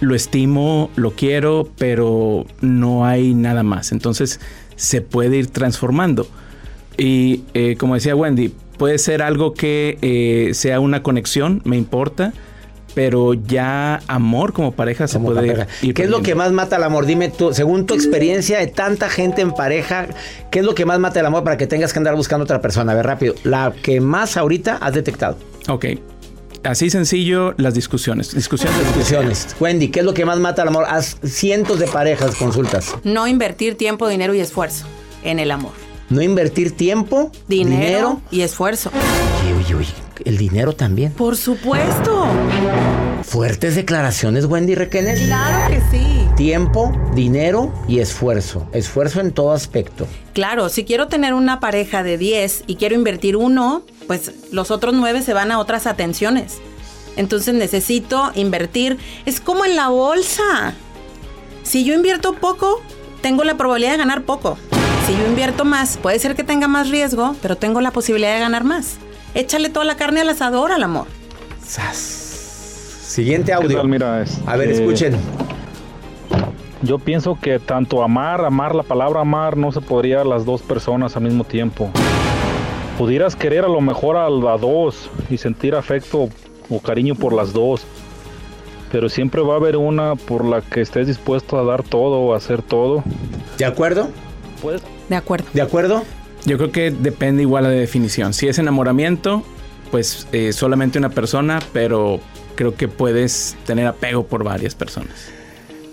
lo 0.00 0.14
estimo, 0.14 0.90
lo 0.96 1.12
quiero, 1.12 1.68
pero 1.78 2.46
no 2.60 3.04
hay 3.04 3.34
nada 3.34 3.62
más. 3.62 3.92
Entonces 3.92 4.40
se 4.76 5.02
puede 5.02 5.36
ir 5.36 5.46
transformando. 5.48 6.26
Y 6.96 7.44
eh, 7.54 7.76
como 7.78 7.94
decía 7.94 8.16
Wendy, 8.16 8.52
puede 8.78 8.98
ser 8.98 9.22
algo 9.22 9.54
que 9.54 10.50
sea 10.54 10.80
una 10.80 11.02
conexión, 11.02 11.62
me 11.64 11.76
importa, 11.76 12.32
pero 12.94 13.34
ya 13.34 14.00
amor 14.06 14.52
como 14.52 14.72
pareja 14.72 15.08
se 15.08 15.18
puede 15.18 15.36
pareja. 15.36 15.66
ir 15.82 15.94
¿Qué 15.94 16.04
es 16.04 16.10
lo 16.10 16.22
que 16.22 16.34
más 16.34 16.52
mata 16.52 16.76
el 16.76 16.82
amor? 16.82 17.06
Dime 17.06 17.28
tú, 17.28 17.52
según 17.52 17.86
tu 17.86 17.94
experiencia 17.94 18.58
de 18.58 18.66
tanta 18.66 19.08
gente 19.08 19.42
en 19.42 19.52
pareja, 19.52 20.08
¿qué 20.50 20.60
es 20.60 20.64
lo 20.64 20.74
que 20.74 20.84
más 20.84 20.98
mata 20.98 21.20
el 21.20 21.26
amor 21.26 21.44
para 21.44 21.56
que 21.56 21.66
tengas 21.66 21.92
que 21.92 21.98
andar 21.98 22.16
buscando 22.16 22.44
otra 22.44 22.60
persona? 22.60 22.92
A 22.92 22.94
ver, 22.94 23.06
rápido. 23.06 23.34
La 23.44 23.72
que 23.82 24.00
más 24.00 24.36
ahorita 24.36 24.76
has 24.76 24.94
detectado. 24.94 25.36
Ok. 25.68 25.86
Así 26.62 26.90
sencillo, 26.90 27.54
las 27.56 27.74
discusiones. 27.74 28.34
Discusiones. 28.34 28.78
Discusiones. 28.78 29.56
Wendy, 29.60 29.88
¿qué 29.88 30.00
es 30.00 30.06
lo 30.06 30.12
que 30.12 30.26
más 30.26 30.38
mata 30.38 30.62
el 30.62 30.68
amor? 30.68 30.84
Haz 30.88 31.16
cientos 31.24 31.78
de 31.78 31.86
parejas 31.86 32.34
consultas. 32.36 32.96
No 33.02 33.26
invertir 33.26 33.76
tiempo, 33.76 34.08
dinero 34.08 34.34
y 34.34 34.40
esfuerzo 34.40 34.86
en 35.24 35.38
el 35.38 35.50
amor. 35.50 35.72
No 36.10 36.20
invertir 36.22 36.76
tiempo, 36.76 37.30
Dinero, 37.48 37.76
dinero. 37.78 38.20
y 38.30 38.40
esfuerzo. 38.42 38.90
Oye, 39.44 39.54
oye, 39.54 39.74
oye, 39.76 39.92
el 40.24 40.36
dinero 40.36 40.72
también. 40.74 41.12
Por 41.12 41.36
supuesto. 41.36 42.26
Fuertes 43.22 43.76
declaraciones, 43.76 44.46
Wendy 44.46 44.74
Requenes. 44.74 45.20
Claro 45.20 45.72
que 45.74 45.80
sí. 45.96 46.26
Tiempo, 46.36 46.92
dinero 47.14 47.72
y 47.86 48.00
esfuerzo. 48.00 48.66
Esfuerzo 48.72 49.20
en 49.20 49.30
todo 49.32 49.52
aspecto. 49.52 50.06
Claro, 50.32 50.68
si 50.68 50.84
quiero 50.84 51.06
tener 51.06 51.32
una 51.34 51.60
pareja 51.60 52.02
de 52.02 52.18
10 52.18 52.64
y 52.66 52.74
quiero 52.76 52.94
invertir 52.96 53.36
uno, 53.36 53.82
pues 54.08 54.32
los 54.50 54.70
otros 54.72 54.94
9 54.94 55.22
se 55.22 55.32
van 55.32 55.52
a 55.52 55.58
otras 55.60 55.86
atenciones. 55.86 56.58
Entonces 57.16 57.54
necesito 57.54 58.32
invertir. 58.34 58.98
Es 59.26 59.40
como 59.40 59.64
en 59.64 59.76
la 59.76 59.88
bolsa. 59.88 60.74
Si 61.62 61.84
yo 61.84 61.94
invierto 61.94 62.32
poco, 62.34 62.80
tengo 63.20 63.44
la 63.44 63.56
probabilidad 63.56 63.92
de 63.92 63.98
ganar 63.98 64.22
poco. 64.22 64.56
Si 65.06 65.16
yo 65.16 65.26
invierto 65.26 65.64
más, 65.64 65.96
puede 65.96 66.18
ser 66.18 66.34
que 66.36 66.44
tenga 66.44 66.68
más 66.68 66.88
riesgo, 66.90 67.34
pero 67.42 67.56
tengo 67.56 67.80
la 67.80 67.90
posibilidad 67.90 68.34
de 68.34 68.40
ganar 68.40 68.64
más. 68.64 68.98
Échale 69.34 69.68
toda 69.68 69.84
la 69.84 69.96
carne 69.96 70.20
al 70.20 70.28
asador, 70.28 70.72
al 70.72 70.82
amor. 70.82 71.06
Sas. 71.64 71.96
Siguiente 71.96 73.46
¿Qué 73.46 73.52
audio. 73.54 73.78
tal? 73.78 73.88
Mira, 73.88 74.22
es- 74.22 74.38
A 74.46 74.56
ver, 74.56 74.70
escuchen. 74.70 75.16
Yo 76.82 76.98
pienso 76.98 77.36
que 77.40 77.58
tanto 77.58 78.02
amar, 78.02 78.44
amar, 78.44 78.74
la 78.74 78.82
palabra 78.82 79.20
amar 79.20 79.56
no 79.56 79.70
se 79.72 79.80
podría 79.80 80.22
a 80.22 80.24
las 80.24 80.44
dos 80.44 80.62
personas 80.62 81.16
al 81.16 81.22
mismo 81.22 81.44
tiempo. 81.44 81.90
pudieras 82.98 83.34
querer 83.34 83.64
a 83.64 83.68
lo 83.68 83.80
mejor 83.80 84.18
a 84.18 84.28
las 84.28 84.60
dos 84.60 85.08
y 85.30 85.38
sentir 85.38 85.74
afecto 85.74 86.28
o 86.68 86.80
cariño 86.80 87.14
por 87.14 87.32
las 87.32 87.54
dos. 87.54 87.80
Pero 88.92 89.08
siempre 89.08 89.40
va 89.40 89.54
a 89.54 89.56
haber 89.56 89.78
una 89.78 90.16
por 90.16 90.44
la 90.44 90.60
que 90.60 90.82
estés 90.82 91.06
dispuesto 91.06 91.58
a 91.58 91.64
dar 91.64 91.82
todo 91.82 92.20
o 92.20 92.34
a 92.34 92.36
hacer 92.36 92.60
todo. 92.60 93.02
¿De 93.56 93.64
acuerdo? 93.64 94.10
Puedes 94.60 94.82
De 95.08 95.16
acuerdo. 95.16 95.46
¿De 95.52 95.62
acuerdo? 95.62 96.04
Yo 96.44 96.56
creo 96.56 96.72
que 96.72 96.90
depende 96.90 97.42
igual 97.42 97.64
de 97.64 97.70
definición. 97.70 98.32
Si 98.32 98.48
es 98.48 98.58
enamoramiento, 98.58 99.42
pues 99.90 100.26
eh, 100.32 100.52
solamente 100.52 100.98
una 100.98 101.10
persona, 101.10 101.60
pero 101.72 102.20
creo 102.54 102.74
que 102.74 102.88
puedes 102.88 103.56
tener 103.66 103.86
apego 103.86 104.24
por 104.24 104.44
varias 104.44 104.74
personas. 104.74 105.30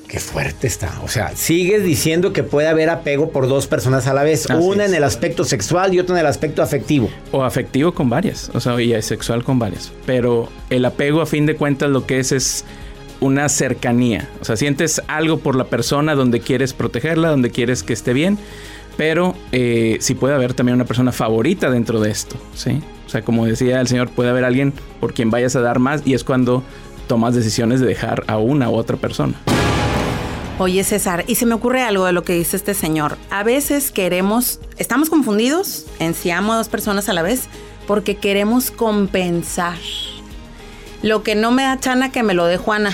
Qué 0.08 0.20
fuerte 0.20 0.68
está. 0.68 1.02
O 1.04 1.10
sea, 1.10 1.36
sigues 1.36 1.84
diciendo 1.84 2.32
que 2.32 2.42
puede 2.42 2.70
haber 2.70 2.90
apego 2.90 3.30
por 3.32 3.50
dos 3.50 3.68
personas 3.68 4.08
a 4.08 4.14
la 4.14 4.24
vez. 4.24 4.50
Así 4.50 4.64
una 4.64 4.86
es. 4.86 4.92
en 4.92 4.96
el 4.96 5.04
aspecto 5.04 5.44
sexual 5.44 5.94
y 5.94 6.00
otra 6.00 6.16
en 6.16 6.22
el 6.22 6.28
aspecto 6.28 6.62
afectivo. 6.62 7.10
O 7.34 7.44
afectivo 7.44 7.94
con 7.94 8.10
varias, 8.10 8.50
o 8.54 8.62
sea, 8.62 8.82
y 8.82 8.94
asexual 8.94 9.44
con 9.44 9.60
varias. 9.60 9.92
Pero 10.06 10.48
el 10.70 10.86
apego, 10.86 11.22
a 11.22 11.26
fin 11.26 11.46
de 11.46 11.56
cuentas, 11.56 11.90
lo 11.90 12.06
que 12.06 12.20
es 12.20 12.32
es 12.32 12.64
una 13.20 13.50
cercanía. 13.50 14.30
O 14.42 14.46
sea, 14.46 14.56
sientes 14.56 15.02
algo 15.08 15.40
por 15.40 15.56
la 15.56 15.66
persona 15.66 16.16
donde 16.16 16.40
quieres 16.40 16.74
protegerla, 16.74 17.30
donde 17.30 17.50
quieres 17.52 17.84
que 17.84 17.94
esté 17.94 18.14
bien. 18.14 18.38
Pero 18.98 19.36
eh, 19.52 19.98
sí 20.00 20.16
puede 20.16 20.34
haber 20.34 20.54
también 20.54 20.76
una 20.76 20.86
persona 20.86 21.12
favorita 21.12 21.70
dentro 21.70 22.00
de 22.00 22.10
esto, 22.10 22.36
¿sí? 22.56 22.82
O 23.06 23.10
sea, 23.10 23.22
como 23.22 23.46
decía 23.46 23.80
el 23.80 23.88
señor, 23.88 24.10
puede 24.10 24.32
haber 24.32 24.44
alguien 24.44 24.74
por 25.00 25.14
quien 25.14 25.30
vayas 25.30 25.56
a 25.56 25.62
dar 25.62 25.78
más 25.78 26.02
y 26.06 26.16
es 26.16 26.24
cuando 26.24 26.64
tomas 27.08 27.36
decisiones 27.36 27.80
de 27.80 27.88
dejar 27.88 28.24
a 28.28 28.38
una 28.38 28.70
u 28.70 28.76
otra 28.76 28.98
persona. 28.98 29.36
Oye, 30.60 30.84
César, 30.84 31.24
y 31.28 31.36
se 31.36 31.46
me 31.46 31.54
ocurre 31.54 31.84
algo 31.84 32.06
de 32.06 32.14
lo 32.14 32.24
que 32.24 32.34
dice 32.34 32.58
este 32.58 32.74
señor. 32.74 33.18
A 33.30 33.44
veces 33.44 33.92
queremos, 33.92 34.60
estamos 34.78 35.12
confundidos 35.12 35.86
en 36.00 36.16
si 36.16 36.32
amo 36.32 36.54
a 36.54 36.58
dos 36.58 36.68
personas 36.68 37.08
a 37.10 37.14
la 37.14 37.22
vez 37.22 37.48
porque 37.86 38.16
queremos 38.16 38.72
compensar. 38.72 39.78
Lo 41.04 41.24
que 41.24 41.36
no 41.36 41.52
me 41.52 41.64
da 41.64 41.80
Chana, 41.80 42.12
que 42.12 42.24
me 42.24 42.34
lo 42.34 42.46
dé 42.46 42.58
Juana. 42.58 42.92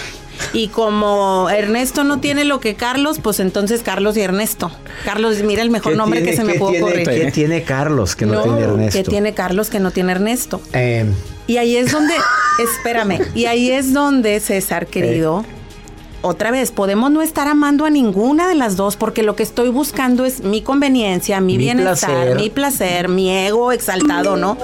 Y 0.51 0.67
como 0.69 1.47
Ernesto 1.49 2.03
no 2.03 2.19
tiene 2.19 2.43
lo 2.43 2.59
que 2.59 2.75
Carlos, 2.75 3.19
pues 3.21 3.39
entonces 3.39 3.81
Carlos 3.83 4.17
y 4.17 4.21
Ernesto. 4.21 4.71
Carlos, 5.05 5.37
mira 5.43 5.61
el 5.61 5.69
mejor 5.69 5.93
¿Qué 5.93 5.97
nombre 5.97 6.19
tiene- 6.21 6.31
que 6.31 6.37
se 6.37 6.43
me 6.43 6.53
qué 6.53 6.59
puede 6.59 6.73
tiene- 6.79 6.87
ocurrir. 7.01 7.07
¿Qué 7.25 7.31
tiene 7.31 7.63
Carlos 7.63 8.15
que 8.15 8.25
no, 8.25 8.41
tiene 8.41 8.61
Ernesto? 8.61 8.97
que 9.03 9.09
tiene 9.09 9.33
Carlos 9.33 9.69
que 9.69 9.79
no 9.79 9.91
tiene 9.91 10.11
Ernesto. 10.11 10.59
Eh, 10.73 11.05
Y 11.47 11.57
ahí 11.57 11.75
es 11.77 11.91
donde, 11.91 12.13
espérame, 12.59 13.19
y 13.35 13.45
ahí 13.45 13.69
es 13.71 13.93
donde, 13.93 14.39
César, 14.39 14.87
querido, 14.87 15.45
otra 16.23 16.51
vez, 16.51 16.71
podemos 16.71 17.11
no 17.11 17.21
estar 17.21 17.47
amando 17.47 17.85
a 17.85 17.89
ninguna 17.89 18.47
de 18.47 18.55
las 18.55 18.75
dos 18.77 18.95
porque 18.95 19.23
lo 19.23 19.35
que 19.35 19.43
estoy 19.43 19.69
buscando 19.69 20.25
es 20.25 20.41
mi 20.43 20.61
conveniencia, 20.61 21.39
mi, 21.41 21.53
Mi 21.53 21.57
bienestar, 21.59 22.09
placer. 22.09 22.35
mi 22.37 22.49
placer, 22.49 23.09
mi 23.09 23.29
ego 23.29 23.71
exaltado, 23.71 24.37
¿no? 24.37 24.57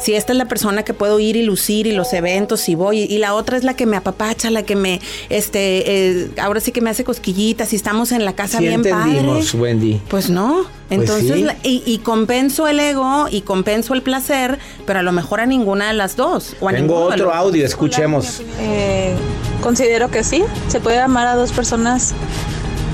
Si 0.00 0.12
esta 0.14 0.32
es 0.32 0.38
la 0.38 0.46
persona 0.46 0.82
que 0.82 0.92
puedo 0.92 1.18
ir 1.20 1.36
y 1.36 1.42
lucir 1.42 1.86
y 1.86 1.92
los 1.92 2.12
eventos 2.12 2.68
y 2.68 2.74
voy, 2.74 2.98
y 3.00 3.18
la 3.18 3.34
otra 3.34 3.56
es 3.56 3.64
la 3.64 3.74
que 3.74 3.86
me 3.86 3.96
apapacha, 3.96 4.50
la 4.50 4.64
que 4.64 4.76
me, 4.76 5.00
este, 5.30 5.84
eh, 5.86 6.30
ahora 6.42 6.60
sí 6.60 6.72
que 6.72 6.80
me 6.80 6.90
hace 6.90 7.04
cosquillitas 7.04 7.72
y 7.72 7.76
estamos 7.76 8.12
en 8.12 8.24
la 8.24 8.34
casa 8.34 8.58
sí 8.58 8.66
bien 8.66 8.82
padre. 8.82 9.22
Wendy. 9.54 10.00
Pues 10.08 10.28
no. 10.28 10.66
Pues 10.88 11.00
Entonces, 11.00 11.34
sí. 11.36 11.42
la- 11.42 11.56
y, 11.62 11.82
y 11.86 11.98
compenso 11.98 12.68
el 12.68 12.78
ego 12.78 13.26
y 13.30 13.40
compenso 13.40 13.94
el 13.94 14.02
placer, 14.02 14.58
pero 14.86 14.98
a 14.98 15.02
lo 15.02 15.12
mejor 15.12 15.40
a 15.40 15.46
ninguna 15.46 15.88
de 15.88 15.94
las 15.94 16.14
dos. 16.16 16.54
O 16.60 16.68
a 16.68 16.72
Tengo 16.72 16.96
otro 17.04 17.26
los- 17.26 17.34
audio, 17.34 17.64
escuchemos. 17.64 18.42
Eh, 18.60 19.14
considero 19.62 20.10
que 20.10 20.22
sí, 20.24 20.44
se 20.68 20.80
puede 20.80 20.98
amar 21.00 21.26
a 21.26 21.36
dos 21.36 21.52
personas 21.52 22.12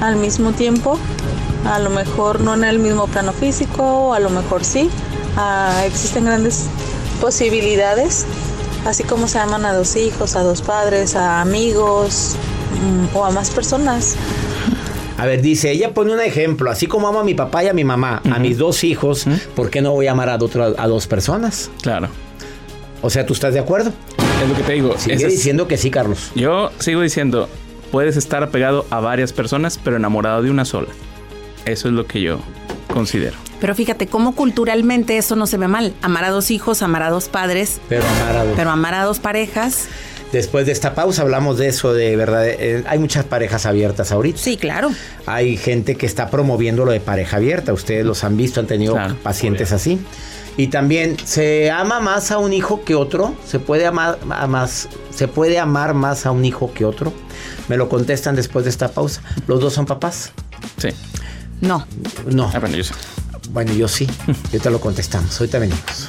al 0.01 0.17
mismo 0.17 0.53
tiempo, 0.53 0.99
a 1.67 1.79
lo 1.81 1.91
mejor 1.91 2.41
no 2.41 2.55
en 2.55 2.65
el 2.65 2.79
mismo 2.79 3.07
plano 3.09 3.33
físico, 3.33 4.15
a 4.15 4.21
lo 4.21 4.31
mejor 4.31 4.65
sí, 4.65 4.89
Ah, 5.37 5.85
existen 5.87 6.25
grandes 6.25 6.65
posibilidades, 7.21 8.27
así 8.87 9.05
como 9.05 9.29
se 9.29 9.39
aman 9.39 9.65
a 9.65 9.73
dos 9.73 9.95
hijos, 9.97 10.35
a 10.37 10.43
dos 10.43 10.63
padres, 10.63 11.15
a 11.15 11.41
amigos 11.41 12.35
mm, 13.13 13.17
o 13.17 13.25
a 13.25 13.31
más 13.31 13.51
personas. 13.51 14.17
A 15.21 15.27
ver, 15.27 15.43
dice, 15.43 15.71
ella 15.71 15.93
pone 15.93 16.13
un 16.15 16.21
ejemplo, 16.21 16.71
así 16.71 16.87
como 16.87 17.07
amo 17.09 17.21
a 17.21 17.25
mi 17.25 17.35
papá 17.35 17.63
y 17.65 17.69
a 17.69 17.73
mi 17.75 17.85
mamá, 17.85 18.23
a 18.33 18.39
mis 18.39 18.57
dos 18.57 18.85
hijos, 18.85 19.27
¿por 19.55 19.69
qué 19.69 19.83
no 19.83 19.93
voy 19.93 20.07
a 20.07 20.13
amar 20.13 20.31
a, 20.31 20.37
otro- 20.37 20.75
a 20.79 20.87
dos 20.87 21.07
personas? 21.07 21.71
Claro. 21.83 22.09
O 23.03 23.11
sea, 23.11 23.27
¿tú 23.27 23.35
estás 23.35 23.53
de 23.53 23.61
acuerdo? 23.61 23.93
Es 24.43 24.49
lo 24.49 24.55
que 24.57 24.63
te 24.63 24.73
digo. 24.73 24.95
Sigue 24.99 25.27
diciendo 25.29 25.69
que 25.69 25.77
sí, 25.77 25.91
Carlos. 25.91 26.31
Yo 26.35 26.71
sigo 26.79 27.03
diciendo, 27.03 27.49
puedes 27.93 28.17
estar 28.17 28.43
apegado 28.43 28.87
a 28.91 29.01
varias 29.01 29.33
personas, 29.35 29.79
pero 29.83 29.97
enamorado 29.97 30.43
de 30.43 30.51
una 30.51 30.65
sola. 30.65 30.89
Eso 31.67 31.89
es 31.89 31.95
lo 31.95 32.07
que 32.07 32.23
yo 32.23 32.41
considero. 32.93 33.37
Pero 33.61 33.75
fíjate 33.75 34.07
cómo 34.07 34.35
culturalmente 34.35 35.19
eso 35.19 35.37
no 35.37 35.47
se 35.47 35.59
ve 35.59 35.69
mal. 35.69 35.93
Amar 36.01 36.25
a 36.25 36.31
dos 36.31 36.51
hijos, 36.51 36.81
amar 36.83 37.03
a 37.03 37.11
dos 37.11 37.29
padres, 37.29 37.79
Pero 37.91 38.05
amar 38.23 38.37
a 38.39 38.45
dos. 38.45 38.55
pero 38.57 38.71
amar 38.71 38.95
a 38.95 39.05
dos 39.05 39.19
parejas, 39.19 39.87
Después 40.33 40.65
de 40.67 40.73
esta 40.73 40.95
pausa 40.95 41.23
hablamos 41.23 41.59
de 41.59 41.69
eso, 41.69 41.93
de 41.93 42.15
verdad. 42.17 42.47
eh, 42.47 42.85
hay 42.87 42.99
muchas 42.99 43.25
parejas 43.25 43.67
abiertas 43.67 44.13
ahorita. 44.13 44.39
sí, 44.39 44.57
claro. 44.57 44.91
Hay 45.27 45.57
gente 45.57 45.97
que 45.97 46.07
está 46.07 46.31
promoviendo 46.31 46.85
lo 46.85 46.93
de 46.93 47.01
pareja 47.01 47.39
abierta. 47.39 47.73
Ustedes 47.73 48.05
los 48.07 48.23
han 48.23 48.37
visto, 48.37 48.61
han 48.61 48.67
tenido 48.67 48.95
Claro. 48.95 49.17
pacientes 49.23 49.73
así. 49.73 50.01
Y 50.57 50.67
también, 50.69 51.17
¿se 51.25 51.71
ama 51.71 52.01
más 52.01 52.31
a 52.31 52.39
un 52.39 52.53
hijo 52.53 52.85
que 52.85 52.95
otro? 52.95 53.35
¿Se 53.47 53.59
puede 53.59 53.87
amar 53.87 54.19
a 54.31 54.47
más, 54.47 54.89
¿se 55.15 55.27
puede 55.27 55.59
amar 55.59 55.95
más 55.95 56.27
a 56.27 56.31
un 56.33 56.45
hijo 56.45 56.73
que 56.75 56.85
otro? 56.85 57.13
Me 57.69 57.77
lo 57.77 57.89
contestan 57.89 58.37
después 58.37 58.65
de 58.65 58.71
esta 58.71 58.89
pausa. 58.89 59.23
¿Los 59.47 59.61
dos 59.61 59.73
son 59.73 59.87
papás? 59.87 60.33
Sí. 60.77 60.89
No. 61.61 61.87
No. 62.27 62.51
Ah, 62.55 62.59
bueno, 62.59 62.77
yo 62.77 62.85
sé. 62.85 62.95
Bueno, 63.51 63.73
yo 63.73 63.89
sí. 63.89 64.07
Yo 64.53 64.61
te 64.61 64.71
lo 64.71 64.81
contestamos. 64.81 65.41
Ahorita 65.41 65.59
venimos. 65.59 66.09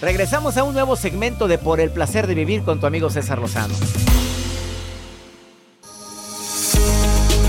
Regresamos 0.00 0.56
a 0.56 0.62
un 0.62 0.74
nuevo 0.74 0.94
segmento 0.94 1.48
de 1.48 1.58
Por 1.58 1.80
el 1.80 1.90
placer 1.90 2.28
de 2.28 2.34
vivir 2.34 2.62
con 2.62 2.78
tu 2.78 2.86
amigo 2.86 3.10
César 3.10 3.40
Lozano. 3.40 3.74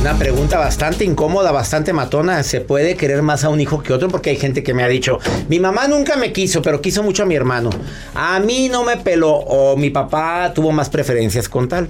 Una 0.02 0.18
pregunta 0.18 0.58
bastante 0.58 1.04
incómoda, 1.04 1.52
bastante 1.52 1.94
matona. 1.94 2.42
¿Se 2.42 2.62
puede 2.62 2.96
querer 2.96 3.22
más 3.22 3.44
a 3.44 3.50
un 3.50 3.60
hijo 3.60 3.84
que 3.84 3.94
otro? 3.94 4.08
Porque 4.08 4.32
hay 4.32 4.38
gente 4.38 4.64
que 4.64 4.74
me 4.74 4.82
ha 4.82 4.88
dicho, 4.88 5.20
mi 5.48 5.60
mamá 5.60 5.88
nunca 5.88 6.16
me 6.16 6.34
quiso, 6.34 6.62
pero 6.62 6.82
quiso 6.82 7.04
mucho 7.04 7.24
a 7.24 7.26
mi 7.28 7.36
hermano. 7.36 7.70
A 8.16 8.40
mí 8.40 8.70
no 8.70 8.84
me 8.84 8.98
peló 8.98 9.32
o 9.32 9.78
mi 9.78 9.92
papá 9.92 10.52
tuvo 10.56 10.72
más 10.72 10.90
preferencias 10.90 11.50
con 11.50 11.68
tal. 11.68 11.90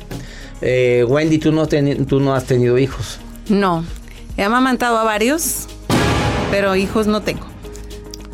Eh, 0.61 1.05
Wendy, 1.07 1.37
¿tú 1.37 1.53
no, 1.53 1.67
tú 1.67 2.19
no 2.19 2.33
has 2.33 2.43
tenido 2.45 2.77
hijos. 2.77 3.19
No. 3.47 3.85
He 4.35 4.43
amamantado 4.43 4.97
a 4.97 5.03
varios, 5.03 5.67
pero 6.51 6.75
hijos 6.75 7.07
no 7.07 7.21
tengo. 7.21 7.45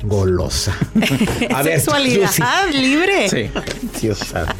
Golosa. 0.05 0.75
A 1.53 1.63
ver, 1.63 1.79
Sexualidad 1.79 2.31
libre. 2.73 3.29
Sí. 3.29 3.49
Dios 4.01 4.19
santo. 4.19 4.53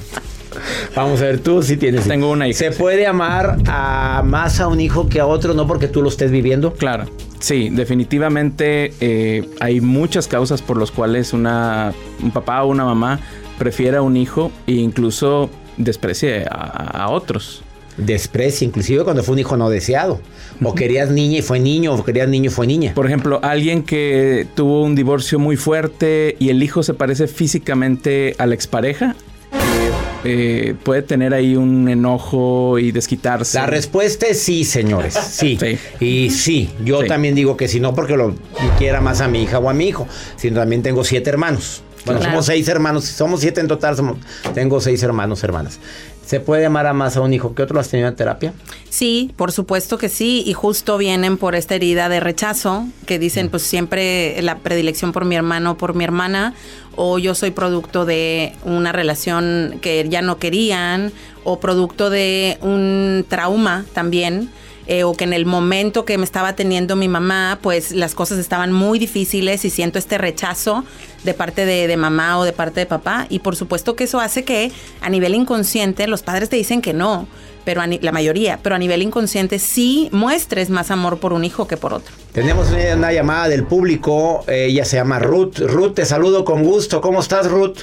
Vamos 0.95 1.21
a 1.21 1.25
ver, 1.25 1.39
tú 1.39 1.61
sí 1.61 1.77
tienes. 1.77 2.07
Tengo 2.07 2.31
una 2.31 2.47
hija. 2.47 2.57
¿Se 2.57 2.71
puede 2.71 3.05
amar 3.07 3.57
a 3.67 4.21
más 4.23 4.59
a 4.59 4.67
un 4.67 4.79
hijo 4.79 5.07
que 5.09 5.19
a 5.19 5.25
otro, 5.25 5.53
no 5.53 5.67
porque 5.67 5.87
tú 5.87 6.01
lo 6.01 6.09
estés 6.09 6.31
viviendo? 6.31 6.73
Claro, 6.73 7.05
sí, 7.39 7.69
definitivamente 7.69 8.93
eh, 9.01 9.47
hay 9.59 9.81
muchas 9.81 10.27
causas 10.27 10.61
por 10.61 10.77
las 10.77 10.91
cuales 10.91 11.33
una, 11.33 11.93
un 12.23 12.31
papá 12.31 12.63
o 12.63 12.69
una 12.69 12.85
mamá 12.85 13.19
prefiere 13.57 13.97
a 13.97 14.01
un 14.01 14.17
hijo 14.17 14.51
e 14.67 14.73
incluso 14.73 15.49
desprecie 15.77 16.45
a, 16.49 17.03
a 17.03 17.09
otros. 17.09 17.63
Desprecia, 17.97 18.65
inclusive 18.65 19.03
cuando 19.03 19.23
fue 19.23 19.33
un 19.33 19.39
hijo 19.39 19.57
no 19.57 19.69
deseado. 19.69 20.19
O 20.63 20.73
querías 20.73 21.09
niña 21.09 21.39
y 21.39 21.41
fue 21.41 21.59
niño, 21.59 21.93
o 21.93 22.03
querías 22.03 22.27
niño 22.29 22.49
y 22.49 22.53
fue 22.53 22.65
niña. 22.67 22.93
Por 22.95 23.05
ejemplo, 23.05 23.39
alguien 23.43 23.83
que 23.83 24.47
tuvo 24.55 24.83
un 24.83 24.95
divorcio 24.95 25.37
muy 25.39 25.57
fuerte 25.57 26.35
y 26.39 26.49
el 26.49 26.63
hijo 26.63 26.81
se 26.83 26.93
parece 26.93 27.27
físicamente 27.27 28.35
a 28.37 28.45
la 28.45 28.55
expareja, 28.55 29.15
eh, 29.53 29.91
eh, 30.23 30.75
puede 30.83 31.01
tener 31.01 31.33
ahí 31.33 31.55
un 31.55 31.87
enojo 31.89 32.79
y 32.79 32.91
desquitarse. 32.91 33.57
La 33.57 33.65
respuesta 33.65 34.27
es 34.27 34.41
sí, 34.41 34.63
señores. 34.63 35.13
Sí. 35.13 35.57
Y 35.99 36.29
sí, 36.31 36.69
yo 36.83 37.05
también 37.05 37.35
digo 37.35 37.57
que 37.57 37.67
si 37.67 37.79
no 37.79 37.93
porque 37.93 38.15
lo 38.17 38.33
quiera 38.77 39.01
más 39.01 39.21
a 39.21 39.27
mi 39.27 39.43
hija 39.43 39.59
o 39.59 39.69
a 39.69 39.73
mi 39.73 39.87
hijo, 39.87 40.07
sino 40.37 40.59
también 40.59 40.81
tengo 40.81 41.03
siete 41.03 41.29
hermanos. 41.29 41.81
Bueno, 42.05 42.19
Claro. 42.19 42.33
somos 42.33 42.45
seis 42.45 42.67
hermanos, 42.67 43.05
somos 43.05 43.41
siete 43.41 43.61
en 43.61 43.67
total, 43.67 43.95
somos- 43.95 44.17
tengo 44.53 44.79
seis 44.79 45.01
hermanos, 45.01 45.43
hermanas. 45.43 45.79
¿Se 46.25 46.39
puede 46.39 46.65
amar 46.65 46.87
a 46.87 46.93
más 46.93 47.17
a 47.17 47.21
un 47.21 47.33
hijo 47.33 47.53
que 47.53 47.61
otro? 47.61 47.75
¿Lo 47.75 47.81
has 47.81 47.89
tenido 47.89 48.09
en 48.09 48.15
terapia? 48.15 48.53
Sí, 48.89 49.31
por 49.37 49.51
supuesto 49.51 49.97
que 49.99 50.09
sí, 50.09 50.43
y 50.45 50.53
justo 50.53 50.97
vienen 50.97 51.37
por 51.37 51.53
esta 51.53 51.75
herida 51.75 52.09
de 52.09 52.19
rechazo, 52.19 52.85
que 53.05 53.17
Mm. 53.17 53.21
dicen 53.21 53.49
pues 53.49 53.61
siempre 53.63 54.41
la 54.41 54.57
predilección 54.57 55.11
por 55.11 55.25
mi 55.25 55.35
hermano 55.35 55.71
o 55.71 55.77
por 55.77 55.93
mi 55.93 56.03
hermana, 56.03 56.55
o 56.95 57.19
yo 57.19 57.35
soy 57.35 57.51
producto 57.51 58.05
de 58.05 58.53
una 58.63 58.91
relación 58.91 59.77
que 59.81 60.07
ya 60.09 60.21
no 60.23 60.39
querían, 60.39 61.11
o 61.43 61.59
producto 61.59 62.09
de 62.09 62.57
un 62.61 63.23
trauma 63.29 63.85
también, 63.93 64.49
eh, 64.87 65.03
o 65.03 65.13
que 65.13 65.23
en 65.23 65.33
el 65.33 65.45
momento 65.45 66.05
que 66.05 66.17
me 66.17 66.23
estaba 66.23 66.53
teniendo 66.53 66.95
mi 66.95 67.07
mamá, 67.07 67.59
pues 67.61 67.91
las 67.91 68.15
cosas 68.15 68.37
estaban 68.37 68.71
muy 68.71 68.99
difíciles 68.99 69.65
y 69.65 69.69
siento 69.69 69.99
este 69.99 70.17
rechazo 70.17 70.83
de 71.23 71.33
parte 71.33 71.65
de, 71.65 71.97
mamá 71.97 72.37
o 72.37 72.43
de 72.43 72.53
parte 72.53 72.81
de 72.81 72.85
papá. 72.85 73.25
Y 73.29 73.39
por 73.39 73.55
supuesto 73.55 73.95
que 73.95 74.03
eso 74.03 74.19
hace 74.19 74.43
que 74.43 74.71
a 75.01 75.09
nivel 75.09 75.35
inconsciente 75.35 76.07
los 76.07 76.21
padres 76.21 76.49
te 76.49 76.55
dicen 76.55 76.81
que 76.81 76.93
no, 76.93 77.27
pero 77.63 77.81
a 77.81 77.87
la 77.87 78.11
mayoría, 78.11 78.59
pero 78.61 78.75
a 78.75 78.77
nivel 78.77 79.01
inconsciente 79.01 79.57
sí 79.57 80.09
muestres 80.11 80.69
más 80.69 80.91
amor 80.91 81.17
por 81.17 81.33
un 81.33 81.43
hijo 81.43 81.67
que 81.67 81.77
por 81.77 81.93
otro. 81.93 82.13
Tenemos 82.31 82.69
una, 82.69 82.95
una 82.95 83.11
llamada 83.11 83.47
del 83.47 83.65
público, 83.65 84.43
eh, 84.47 84.67
ella 84.69 84.85
se 84.85 84.97
llama 84.97 85.19
Ruth. 85.19 85.57
Ruth, 85.59 85.95
te 85.95 86.05
saludo 86.05 86.45
con 86.45 86.63
gusto. 86.63 87.01
¿Cómo 87.01 87.21
estás, 87.21 87.49
Ruth? 87.49 87.79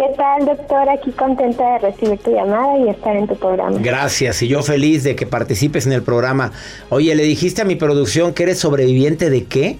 ¿Qué 0.00 0.14
tal, 0.16 0.46
doctor? 0.46 0.88
Aquí 0.88 1.10
contenta 1.10 1.74
de 1.74 1.78
recibir 1.80 2.18
tu 2.20 2.30
llamada 2.30 2.78
y 2.78 2.88
estar 2.88 3.14
en 3.14 3.26
tu 3.28 3.36
programa. 3.36 3.76
Gracias, 3.80 4.40
y 4.40 4.48
yo 4.48 4.62
feliz 4.62 5.04
de 5.04 5.14
que 5.14 5.26
participes 5.26 5.86
en 5.86 5.92
el 5.92 6.02
programa. 6.02 6.52
Oye, 6.88 7.14
le 7.14 7.22
dijiste 7.24 7.60
a 7.60 7.64
mi 7.66 7.76
producción 7.76 8.32
que 8.32 8.44
eres 8.44 8.58
sobreviviente 8.58 9.28
de 9.28 9.44
qué? 9.44 9.76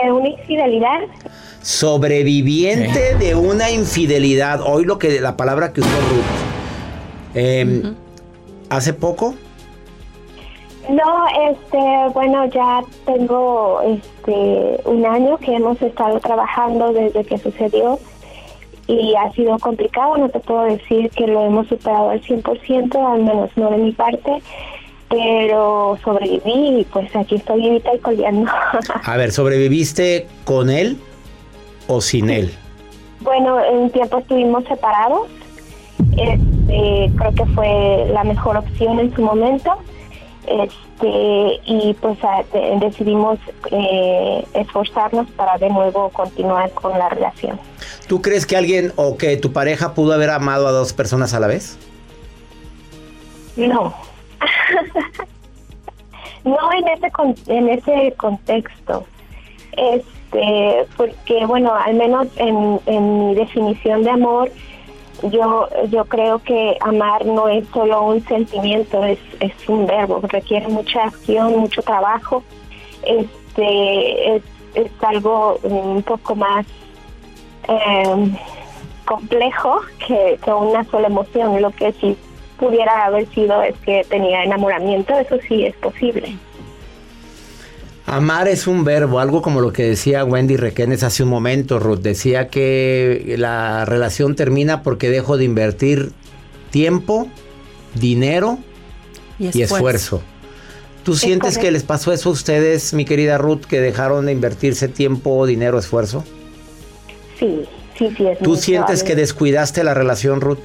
¿De 0.00 0.12
una 0.12 0.28
infidelidad? 0.28 1.00
Sobreviviente 1.62 3.16
de 3.16 3.34
una 3.34 3.72
infidelidad. 3.72 4.60
Hoy 4.64 4.84
lo 4.84 5.00
que 5.00 5.20
la 5.20 5.36
palabra 5.36 5.72
que 5.72 5.80
usó 5.80 5.90
Ruth. 5.90 7.34
Eh, 7.34 7.92
¿Hace 8.70 8.92
poco? 8.92 9.34
No, 10.88 11.50
este, 11.50 12.14
bueno, 12.14 12.46
ya 12.46 12.82
tengo 13.04 13.80
este 13.82 14.80
un 14.84 15.04
año 15.04 15.38
que 15.38 15.56
hemos 15.56 15.82
estado 15.82 16.20
trabajando 16.20 16.92
desde 16.92 17.24
que 17.24 17.36
sucedió 17.36 17.98
y 18.88 19.14
ha 19.14 19.30
sido 19.32 19.58
complicado, 19.58 20.16
no 20.16 20.28
te 20.30 20.40
puedo 20.40 20.64
decir 20.64 21.10
que 21.10 21.26
lo 21.26 21.44
hemos 21.44 21.68
superado 21.68 22.10
al 22.10 22.22
100%, 22.22 22.96
al 22.96 23.22
menos 23.22 23.50
no 23.56 23.70
de 23.70 23.76
mi 23.76 23.92
parte, 23.92 24.42
pero 25.10 25.98
sobreviví 26.02 26.80
y 26.80 26.86
pues 26.90 27.14
aquí 27.14 27.36
estoy 27.36 27.60
vivita 27.60 27.94
y 27.94 27.98
coleando. 27.98 28.50
A 29.04 29.16
ver, 29.16 29.30
¿sobreviviste 29.30 30.26
con 30.44 30.70
él 30.70 30.96
o 31.86 32.00
sin 32.00 32.30
él? 32.30 32.50
Bueno, 33.20 33.62
en 33.62 33.76
un 33.76 33.90
tiempo 33.90 34.18
estuvimos 34.18 34.64
separados. 34.64 35.28
Este, 36.16 37.10
creo 37.16 37.34
que 37.34 37.46
fue 37.54 38.06
la 38.12 38.24
mejor 38.24 38.56
opción 38.56 39.00
en 39.00 39.14
su 39.14 39.22
momento. 39.22 39.72
Este, 40.50 41.60
y 41.66 41.94
pues 42.00 42.18
a- 42.24 42.42
de- 42.52 42.78
decidimos 42.80 43.38
eh, 43.70 44.44
esforzarnos 44.54 45.28
para 45.32 45.58
de 45.58 45.68
nuevo 45.68 46.08
continuar 46.10 46.70
con 46.72 46.98
la 46.98 47.08
relación. 47.10 47.60
¿Tú 48.06 48.22
crees 48.22 48.46
que 48.46 48.56
alguien 48.56 48.92
o 48.96 49.16
que 49.18 49.36
tu 49.36 49.52
pareja 49.52 49.92
pudo 49.94 50.14
haber 50.14 50.30
amado 50.30 50.66
a 50.66 50.72
dos 50.72 50.92
personas 50.94 51.34
a 51.34 51.40
la 51.40 51.48
vez? 51.48 51.76
No. 53.56 53.92
no 56.44 56.72
en 56.72 56.88
ese 56.88 57.10
con- 57.10 57.34
en 57.46 57.68
ese 57.68 58.14
contexto. 58.16 59.04
Este, 59.72 60.86
porque 60.96 61.46
bueno, 61.46 61.74
al 61.74 61.94
menos 61.94 62.26
en, 62.36 62.80
en 62.86 63.28
mi 63.28 63.34
definición 63.34 64.02
de 64.04 64.10
amor, 64.10 64.50
yo 65.22 65.68
yo 65.90 66.04
creo 66.04 66.38
que 66.40 66.76
amar 66.80 67.26
no 67.26 67.48
es 67.48 67.66
solo 67.68 68.02
un 68.02 68.24
sentimiento, 68.24 69.04
es, 69.04 69.18
es 69.40 69.52
un 69.68 69.86
verbo, 69.86 70.20
requiere 70.22 70.68
mucha 70.68 71.04
acción, 71.04 71.58
mucho 71.58 71.82
trabajo. 71.82 72.42
Este 73.02 74.36
es, 74.36 74.42
es 74.74 74.90
algo 75.00 75.58
un 75.62 76.02
poco 76.02 76.34
más 76.34 76.66
eh, 77.68 78.32
complejo 79.04 79.80
que, 80.06 80.38
que 80.42 80.52
una 80.52 80.84
sola 80.84 81.08
emoción. 81.08 81.60
Lo 81.60 81.70
que 81.70 81.92
sí 81.92 82.16
pudiera 82.58 83.06
haber 83.06 83.26
sido 83.28 83.62
es 83.62 83.76
que 83.78 84.04
tenía 84.08 84.44
enamoramiento, 84.44 85.16
eso 85.18 85.36
sí 85.48 85.64
es 85.64 85.74
posible. 85.76 86.36
Amar 88.10 88.48
es 88.48 88.66
un 88.66 88.84
verbo, 88.84 89.20
algo 89.20 89.42
como 89.42 89.60
lo 89.60 89.70
que 89.70 89.82
decía 89.82 90.24
Wendy 90.24 90.56
Requenes 90.56 91.02
hace 91.02 91.22
un 91.24 91.28
momento, 91.28 91.78
Ruth. 91.78 91.98
Decía 91.98 92.48
que 92.48 93.34
la 93.36 93.84
relación 93.84 94.34
termina 94.34 94.82
porque 94.82 95.10
dejo 95.10 95.36
de 95.36 95.44
invertir 95.44 96.12
tiempo, 96.70 97.28
dinero 97.94 98.58
Y 99.38 99.58
y 99.58 99.60
esfuerzo. 99.62 100.22
¿Tú 101.04 101.16
sientes 101.16 101.58
que 101.58 101.70
les 101.70 101.82
pasó 101.82 102.10
eso 102.14 102.30
a 102.30 102.32
ustedes, 102.32 102.94
mi 102.94 103.04
querida 103.04 103.36
Ruth, 103.36 103.66
que 103.68 103.78
dejaron 103.78 104.24
de 104.24 104.32
invertirse 104.32 104.88
tiempo, 104.88 105.46
dinero, 105.46 105.78
esfuerzo? 105.78 106.24
Sí, 107.38 107.64
sí, 107.98 108.08
sí 108.16 108.26
es 108.26 108.38
¿Tú 108.38 108.56
sientes 108.56 109.02
que 109.02 109.16
descuidaste 109.16 109.84
la 109.84 109.92
relación, 109.92 110.40
Ruth? 110.40 110.58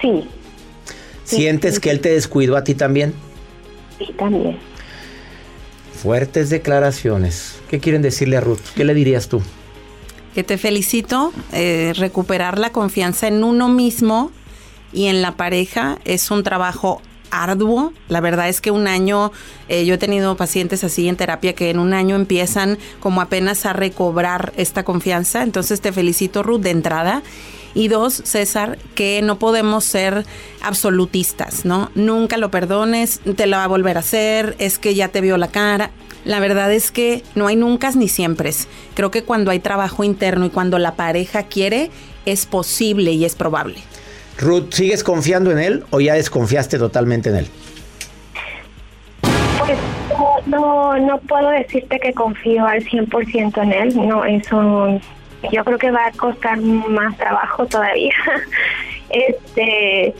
Sí, 0.00 0.24
Sí, 1.24 1.36
¿Sientes 1.36 1.76
sí. 1.76 1.80
que 1.80 1.90
él 1.90 2.00
te 2.00 2.10
descuidó 2.10 2.56
a 2.56 2.62
ti 2.62 2.74
también? 2.76 3.12
sí, 3.98 4.12
también. 4.16 4.56
Fuertes 6.04 6.50
declaraciones. 6.50 7.56
¿Qué 7.70 7.80
quieren 7.80 8.02
decirle 8.02 8.36
a 8.36 8.42
Ruth? 8.42 8.60
¿Qué 8.76 8.84
le 8.84 8.92
dirías 8.92 9.28
tú? 9.28 9.40
Que 10.34 10.44
te 10.44 10.58
felicito, 10.58 11.32
eh, 11.50 11.94
recuperar 11.96 12.58
la 12.58 12.72
confianza 12.72 13.26
en 13.26 13.42
uno 13.42 13.70
mismo 13.70 14.30
y 14.92 15.06
en 15.06 15.22
la 15.22 15.38
pareja 15.38 15.96
es 16.04 16.30
un 16.30 16.42
trabajo 16.42 17.00
arduo. 17.30 17.94
La 18.08 18.20
verdad 18.20 18.50
es 18.50 18.60
que 18.60 18.70
un 18.70 18.86
año, 18.86 19.32
eh, 19.70 19.86
yo 19.86 19.94
he 19.94 19.98
tenido 19.98 20.36
pacientes 20.36 20.84
así 20.84 21.08
en 21.08 21.16
terapia 21.16 21.54
que 21.54 21.70
en 21.70 21.78
un 21.78 21.94
año 21.94 22.16
empiezan 22.16 22.76
como 23.00 23.22
apenas 23.22 23.64
a 23.64 23.72
recobrar 23.72 24.52
esta 24.58 24.84
confianza. 24.84 25.42
Entonces 25.42 25.80
te 25.80 25.90
felicito 25.90 26.42
Ruth 26.42 26.60
de 26.60 26.70
entrada. 26.70 27.22
Y 27.74 27.88
dos, 27.88 28.14
César, 28.24 28.78
que 28.94 29.20
no 29.22 29.38
podemos 29.38 29.84
ser 29.84 30.24
absolutistas, 30.62 31.64
¿no? 31.64 31.90
Nunca 31.94 32.36
lo 32.36 32.50
perdones, 32.50 33.20
te 33.36 33.46
lo 33.46 33.56
va 33.56 33.64
a 33.64 33.68
volver 33.68 33.96
a 33.96 34.00
hacer, 34.00 34.54
es 34.58 34.78
que 34.78 34.94
ya 34.94 35.08
te 35.08 35.20
vio 35.20 35.36
la 35.36 35.48
cara. 35.48 35.90
La 36.24 36.40
verdad 36.40 36.72
es 36.72 36.90
que 36.90 37.22
no 37.34 37.48
hay 37.48 37.56
nunca 37.56 37.90
ni 37.90 38.08
siempre. 38.08 38.50
Creo 38.94 39.10
que 39.10 39.24
cuando 39.24 39.50
hay 39.50 39.58
trabajo 39.58 40.04
interno 40.04 40.46
y 40.46 40.50
cuando 40.50 40.78
la 40.78 40.94
pareja 40.94 41.42
quiere, 41.42 41.90
es 42.24 42.46
posible 42.46 43.12
y 43.12 43.24
es 43.24 43.34
probable. 43.34 43.76
Ruth, 44.38 44.72
¿sigues 44.72 45.04
confiando 45.04 45.50
en 45.50 45.58
él 45.58 45.84
o 45.90 46.00
ya 46.00 46.14
desconfiaste 46.14 46.78
totalmente 46.78 47.30
en 47.30 47.36
él? 47.36 47.48
Pues 49.58 49.78
no, 50.48 50.58
no, 50.58 50.98
no 50.98 51.18
puedo 51.18 51.50
decirte 51.50 51.98
que 52.00 52.12
confío 52.12 52.66
al 52.66 52.84
100% 52.84 53.62
en 53.62 53.72
él, 53.72 54.08
no, 54.08 54.24
eso 54.24 55.00
yo 55.52 55.64
creo 55.64 55.78
que 55.78 55.90
va 55.90 56.06
a 56.06 56.12
costar 56.12 56.58
más 56.60 57.16
trabajo 57.16 57.66
todavía. 57.66 58.14
este, 59.10 60.14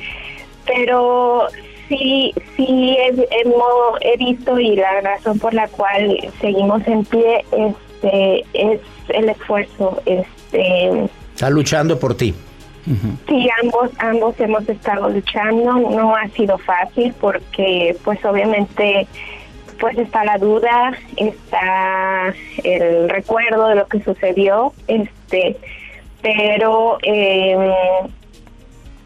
pero 0.67 1.47
sí, 1.89 2.33
sí 2.57 2.97
he, 2.99 3.13
hemo- 3.45 3.99
he 4.01 4.17
visto 4.17 4.59
y 4.59 4.77
la 4.77 5.01
razón 5.01 5.39
por 5.39 5.55
la 5.55 5.69
cual 5.69 6.19
seguimos 6.41 6.87
en 6.87 7.05
pie 7.05 7.45
este, 7.53 8.45
es 8.55 8.81
el 9.09 9.29
esfuerzo. 9.29 10.01
Este, 10.07 11.05
Está 11.35 11.51
luchando 11.51 11.99
por 11.99 12.17
ti. 12.17 12.35
Sí, 13.27 13.49
ambos, 13.63 13.91
ambos 13.99 14.39
hemos 14.39 14.69
estado 14.69 15.09
luchando. 15.09 15.73
No 15.73 16.15
ha 16.15 16.29
sido 16.29 16.59
fácil 16.59 17.15
porque, 17.19 17.97
pues, 18.05 18.23
obviamente, 18.27 19.07
pues 19.85 19.99
está 19.99 20.25
la 20.25 20.39
duda, 20.39 20.95
está 21.19 22.33
el 22.65 23.07
recuerdo 23.11 23.69
de 23.69 23.75
lo 23.75 23.87
que 23.87 24.01
sucedió, 24.03 24.73
este, 24.89 25.59
pero, 26.23 26.97
eh, 27.03 27.55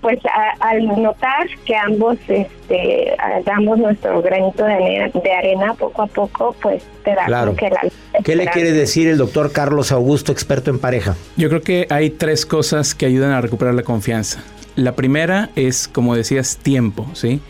pues, 0.00 0.20
a- 0.26 0.68
al 0.68 0.86
notar 1.02 1.48
que 1.66 1.74
ambos, 1.74 2.16
este, 2.28 3.12
damos 3.44 3.78
nuestro 3.80 4.22
granito 4.22 4.64
de 4.64 4.72
arena, 4.72 5.10
de 5.20 5.32
arena 5.32 5.74
poco 5.74 6.02
a 6.02 6.06
poco, 6.06 6.54
pues, 6.62 6.84
te 7.02 7.12
da 7.16 7.24
Claro. 7.26 7.56
que 7.56 7.70
la 7.70 7.80
¿Qué 8.22 8.36
le 8.36 8.46
quiere 8.46 8.70
decir 8.70 9.08
el 9.08 9.18
doctor 9.18 9.50
Carlos 9.50 9.90
Augusto, 9.90 10.30
experto 10.30 10.70
en 10.70 10.78
pareja? 10.78 11.16
Yo 11.36 11.48
creo 11.48 11.62
que 11.62 11.88
hay 11.90 12.10
tres 12.10 12.46
cosas 12.46 12.94
que 12.94 13.04
ayudan 13.06 13.32
a 13.32 13.40
recuperar 13.40 13.74
la 13.74 13.82
confianza. 13.82 14.44
La 14.76 14.92
primera 14.92 15.50
es, 15.56 15.88
como 15.88 16.14
decías, 16.14 16.56
tiempo, 16.58 17.04
¿sí? 17.14 17.40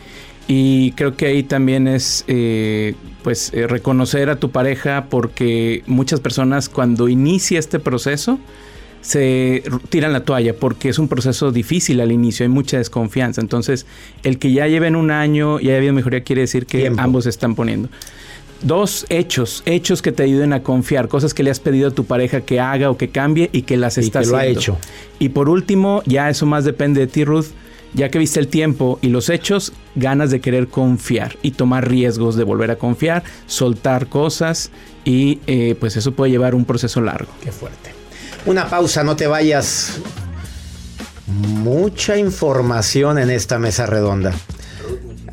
Y 0.51 0.93
creo 0.93 1.15
que 1.15 1.27
ahí 1.27 1.43
también 1.43 1.87
es, 1.87 2.25
eh, 2.27 2.95
pues, 3.21 3.51
eh, 3.53 3.67
reconocer 3.67 4.31
a 4.31 4.37
tu 4.37 4.49
pareja 4.49 5.05
porque 5.07 5.83
muchas 5.85 6.21
personas 6.21 6.69
cuando 6.69 7.07
inicia 7.07 7.59
este 7.59 7.77
proceso 7.77 8.39
se 9.01 9.61
tiran 9.89 10.11
la 10.11 10.21
toalla 10.25 10.55
porque 10.55 10.89
es 10.89 10.97
un 10.97 11.07
proceso 11.07 11.51
difícil 11.51 12.01
al 12.01 12.11
inicio, 12.11 12.45
hay 12.45 12.49
mucha 12.49 12.79
desconfianza. 12.79 13.41
Entonces, 13.41 13.85
el 14.23 14.39
que 14.39 14.51
ya 14.51 14.67
lleven 14.67 14.95
un 14.95 15.11
año 15.11 15.59
y 15.59 15.67
haya 15.67 15.77
habido 15.77 15.93
mejoría 15.93 16.21
quiere 16.23 16.41
decir 16.41 16.65
que 16.65 16.91
ambos 16.97 17.25
se 17.25 17.29
están 17.29 17.53
poniendo. 17.53 17.87
Dos 18.63 19.05
hechos, 19.09 19.61
hechos 19.67 20.01
que 20.01 20.11
te 20.11 20.23
ayuden 20.23 20.51
a 20.51 20.63
confiar, 20.63 21.09
cosas 21.09 21.35
que 21.35 21.43
le 21.43 21.51
has 21.51 21.59
pedido 21.59 21.89
a 21.89 21.91
tu 21.91 22.05
pareja 22.05 22.41
que 22.41 22.59
haga 22.59 22.89
o 22.89 22.97
que 22.97 23.09
cambie 23.09 23.51
y 23.53 23.61
que 23.61 23.77
las 23.77 23.99
Y 23.99 24.01
está 24.01 24.21
que 24.21 24.25
lo 24.25 24.35
ha 24.35 24.39
haciendo. 24.39 24.59
hecho. 24.59 24.77
Y 25.19 25.29
por 25.29 25.47
último, 25.47 26.01
ya 26.07 26.27
eso 26.27 26.47
más 26.47 26.65
depende 26.65 27.01
de 27.01 27.07
ti, 27.07 27.23
Ruth. 27.23 27.49
Ya 27.93 28.09
que 28.09 28.19
viste 28.19 28.39
el 28.39 28.47
tiempo 28.47 28.99
y 29.01 29.09
los 29.09 29.29
hechos, 29.29 29.73
ganas 29.95 30.31
de 30.31 30.41
querer 30.41 30.67
confiar 30.67 31.37
y 31.41 31.51
tomar 31.51 31.89
riesgos 31.89 32.35
de 32.35 32.43
volver 32.43 32.71
a 32.71 32.77
confiar, 32.77 33.23
soltar 33.47 34.07
cosas 34.07 34.71
y 35.05 35.39
eh, 35.47 35.75
pues 35.79 35.97
eso 35.97 36.13
puede 36.13 36.31
llevar 36.31 36.55
un 36.55 36.65
proceso 36.65 37.01
largo. 37.01 37.31
Qué 37.43 37.51
fuerte. 37.51 37.91
Una 38.45 38.69
pausa, 38.69 39.03
no 39.03 39.15
te 39.15 39.27
vayas. 39.27 39.99
Mucha 41.27 42.17
información 42.17 43.19
en 43.19 43.29
esta 43.29 43.59
mesa 43.59 43.85
redonda. 43.85 44.33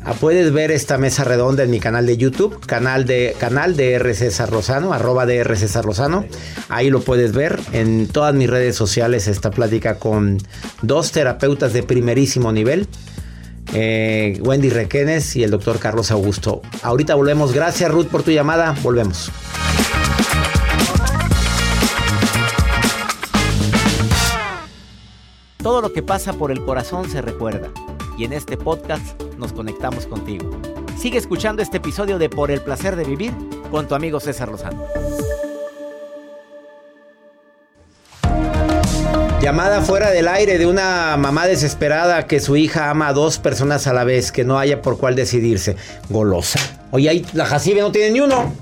Ah, 0.03 0.13
Puedes 0.13 0.53
ver 0.53 0.71
esta 0.71 0.97
mesa 0.97 1.23
redonda 1.23 1.63
en 1.63 1.69
mi 1.69 1.79
canal 1.79 2.05
de 2.05 2.17
YouTube, 2.17 2.59
canal 2.65 3.05
de, 3.05 3.35
canal 3.39 3.75
de 3.75 3.93
R. 3.93 4.13
César 4.13 4.51
Lozano, 4.51 4.93
arroba 4.93 5.25
de 5.25 5.37
R. 5.37 5.55
César 5.55 5.85
Lozano. 5.85 6.25
Ahí 6.69 6.89
lo 6.89 7.01
puedes 7.01 7.33
ver. 7.33 7.59
En 7.73 8.07
todas 8.07 8.33
mis 8.33 8.49
redes 8.49 8.75
sociales 8.75 9.27
esta 9.27 9.51
plática 9.51 9.95
con 9.99 10.37
dos 10.81 11.11
terapeutas 11.11 11.73
de 11.73 11.83
primerísimo 11.83 12.51
nivel. 12.51 12.87
eh, 13.73 14.39
Wendy 14.43 14.69
Requenes 14.69 15.35
y 15.35 15.43
el 15.43 15.51
doctor 15.51 15.77
Carlos 15.79 16.09
Augusto. 16.11 16.61
Ahorita 16.83 17.15
volvemos. 17.15 17.51
Gracias 17.53 17.91
Ruth 17.91 18.07
por 18.07 18.23
tu 18.23 18.31
llamada. 18.31 18.75
Volvemos. 18.81 19.29
Todo 25.61 25.81
lo 25.81 25.91
que 25.91 26.03
pasa 26.03 26.33
por 26.33 26.51
el 26.51 26.63
corazón 26.63 27.09
se 27.09 27.21
recuerda. 27.21 27.69
Y 28.17 28.23
en 28.25 28.33
este 28.33 28.57
podcast 28.57 29.21
nos 29.37 29.53
conectamos 29.53 30.05
contigo. 30.05 30.49
Sigue 30.99 31.17
escuchando 31.17 31.61
este 31.61 31.77
episodio 31.77 32.17
de 32.17 32.29
Por 32.29 32.51
el 32.51 32.61
placer 32.61 32.95
de 32.95 33.03
vivir 33.03 33.31
con 33.71 33.87
tu 33.87 33.95
amigo 33.95 34.19
César 34.19 34.49
Lozano. 34.49 34.85
Llamada 39.41 39.81
fuera 39.81 40.09
del 40.09 40.27
aire 40.27 40.57
de 40.57 40.65
una 40.65 41.15
mamá 41.17 41.47
desesperada 41.47 42.27
que 42.27 42.39
su 42.39 42.57
hija 42.57 42.89
ama 42.89 43.07
a 43.09 43.13
dos 43.13 43.37
personas 43.37 43.87
a 43.87 43.93
la 43.93 44.03
vez, 44.03 44.31
que 44.31 44.43
no 44.43 44.59
haya 44.59 44.81
por 44.81 44.97
cuál 44.97 45.15
decidirse. 45.15 45.77
Golosa. 46.09 46.59
Oye, 46.91 47.07
ahí 47.09 47.25
la 47.33 47.45
Jacibe 47.45 47.79
no 47.79 47.91
tiene 47.91 48.11
ni 48.11 48.19
uno. 48.19 48.53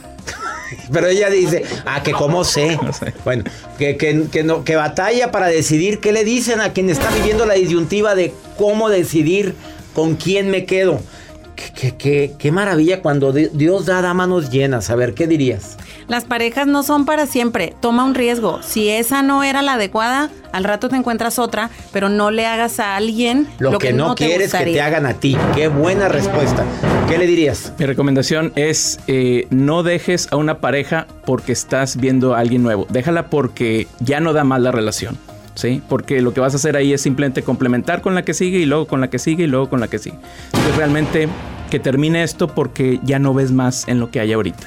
Pero 0.92 1.06
ella 1.06 1.30
dice, 1.30 1.64
ah, 1.86 2.02
que 2.02 2.12
cómo 2.12 2.42
sé. 2.44 2.80
Bueno, 3.24 3.44
que, 3.78 3.96
que, 3.96 4.24
que 4.32 4.42
no, 4.42 4.64
que 4.64 4.74
batalla 4.74 5.30
para 5.30 5.46
decidir 5.46 6.00
qué 6.00 6.10
le 6.10 6.24
dicen 6.24 6.60
a 6.60 6.72
quien 6.72 6.90
está 6.90 7.10
viviendo 7.10 7.46
la 7.46 7.54
disyuntiva 7.54 8.14
de 8.14 8.34
cómo 8.58 8.88
decidir 8.88 9.54
con 9.94 10.16
quién 10.16 10.50
me 10.50 10.64
quedo. 10.64 11.00
Qué, 11.54 11.70
qué- 11.74 11.96
qué- 11.96 12.32
qué 12.38 12.50
maravilla 12.50 13.02
cuando 13.02 13.32
di- 13.32 13.48
Dios 13.52 13.84
da, 13.86 14.00
da 14.02 14.14
manos 14.14 14.50
llenas. 14.50 14.88
A 14.90 14.96
ver, 14.96 15.14
¿qué 15.14 15.26
dirías? 15.26 15.76
Las 16.08 16.24
parejas 16.24 16.66
no 16.66 16.82
son 16.82 17.04
para 17.04 17.26
siempre. 17.26 17.74
Toma 17.80 18.04
un 18.04 18.14
riesgo. 18.14 18.60
Si 18.62 18.88
esa 18.88 19.22
no 19.22 19.44
era 19.44 19.62
la 19.62 19.74
adecuada, 19.74 20.30
al 20.50 20.64
rato 20.64 20.88
te 20.88 20.96
encuentras 20.96 21.38
otra, 21.38 21.70
pero 21.92 22.08
no 22.08 22.30
le 22.30 22.46
hagas 22.46 22.80
a 22.80 22.96
alguien 22.96 23.46
Lo, 23.58 23.78
que, 23.78 23.92
no, 23.92 24.14
quieres 24.14 24.52
que 24.52 24.64
te 24.64 24.80
hagan 24.80 25.06
a 25.06 25.14
ti. 25.14 25.36
Qué 25.54 25.68
buena 25.68 26.08
respuesta. 26.08 26.64
¿Qué 27.08 27.18
le 27.18 27.26
dirías? 27.26 27.72
Mi 27.78 27.86
recomendación 27.86 28.52
es 28.56 28.98
eh, 29.06 29.46
no 29.50 29.82
dejes 29.82 30.28
a 30.32 30.36
una 30.36 30.58
pareja 30.58 31.06
porque 31.24 31.52
estás 31.52 31.96
viendo 31.98 32.34
a 32.34 32.40
alguien 32.40 32.62
nuevo. 32.62 32.86
Déjala 32.90 33.26
porque 33.28 33.86
ya 34.00 34.20
no 34.20 34.32
da 34.32 34.42
más 34.44 34.60
la 34.60 34.72
relación. 34.72 35.16
¿Sí? 35.54 35.82
Porque 35.88 36.22
lo 36.22 36.32
que 36.32 36.40
vas 36.40 36.54
a 36.54 36.56
hacer 36.56 36.76
ahí 36.76 36.92
es 36.92 37.02
simplemente 37.02 37.42
complementar 37.42 38.00
con 38.00 38.14
la 38.14 38.24
que 38.24 38.34
sigue 38.34 38.58
y 38.58 38.66
luego 38.66 38.86
con 38.86 39.00
la 39.00 39.10
que 39.10 39.18
sigue 39.18 39.44
y 39.44 39.46
luego 39.46 39.68
con 39.68 39.80
la 39.80 39.88
que 39.88 39.98
sigue. 39.98 40.16
Entonces 40.46 40.76
realmente 40.76 41.28
que 41.70 41.78
termine 41.78 42.22
esto 42.22 42.48
porque 42.48 43.00
ya 43.02 43.18
no 43.18 43.34
ves 43.34 43.50
más 43.52 43.86
en 43.88 44.00
lo 44.00 44.10
que 44.10 44.20
hay 44.20 44.32
ahorita. 44.32 44.66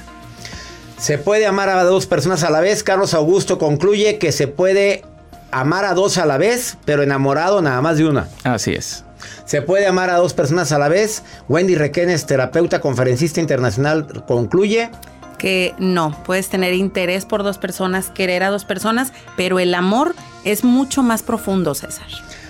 Se 0.98 1.18
puede 1.18 1.46
amar 1.46 1.68
a 1.68 1.84
dos 1.84 2.06
personas 2.06 2.42
a 2.42 2.50
la 2.50 2.60
vez. 2.60 2.82
Carlos 2.82 3.14
Augusto 3.14 3.58
concluye 3.58 4.18
que 4.18 4.32
se 4.32 4.48
puede 4.48 5.04
amar 5.50 5.84
a 5.84 5.94
dos 5.94 6.18
a 6.18 6.26
la 6.26 6.38
vez, 6.38 6.78
pero 6.84 7.02
enamorado 7.02 7.60
nada 7.62 7.80
más 7.82 7.98
de 7.98 8.06
una. 8.08 8.28
Así 8.44 8.72
es. 8.72 9.04
Se 9.44 9.62
puede 9.62 9.86
amar 9.86 10.10
a 10.10 10.16
dos 10.16 10.34
personas 10.34 10.72
a 10.72 10.78
la 10.78 10.88
vez. 10.88 11.22
Wendy 11.48 11.74
Requenes, 11.74 12.26
terapeuta, 12.26 12.80
conferencista 12.80 13.40
internacional, 13.40 14.24
concluye. 14.26 14.90
Que 15.38 15.74
no, 15.78 16.22
puedes 16.24 16.48
tener 16.48 16.74
interés 16.74 17.24
por 17.24 17.42
dos 17.42 17.58
personas, 17.58 18.10
querer 18.10 18.42
a 18.42 18.50
dos 18.50 18.64
personas, 18.64 19.12
pero 19.36 19.58
el 19.58 19.74
amor 19.74 20.14
es 20.44 20.64
mucho 20.64 21.02
más 21.02 21.22
profundo, 21.22 21.74
César. 21.74 22.06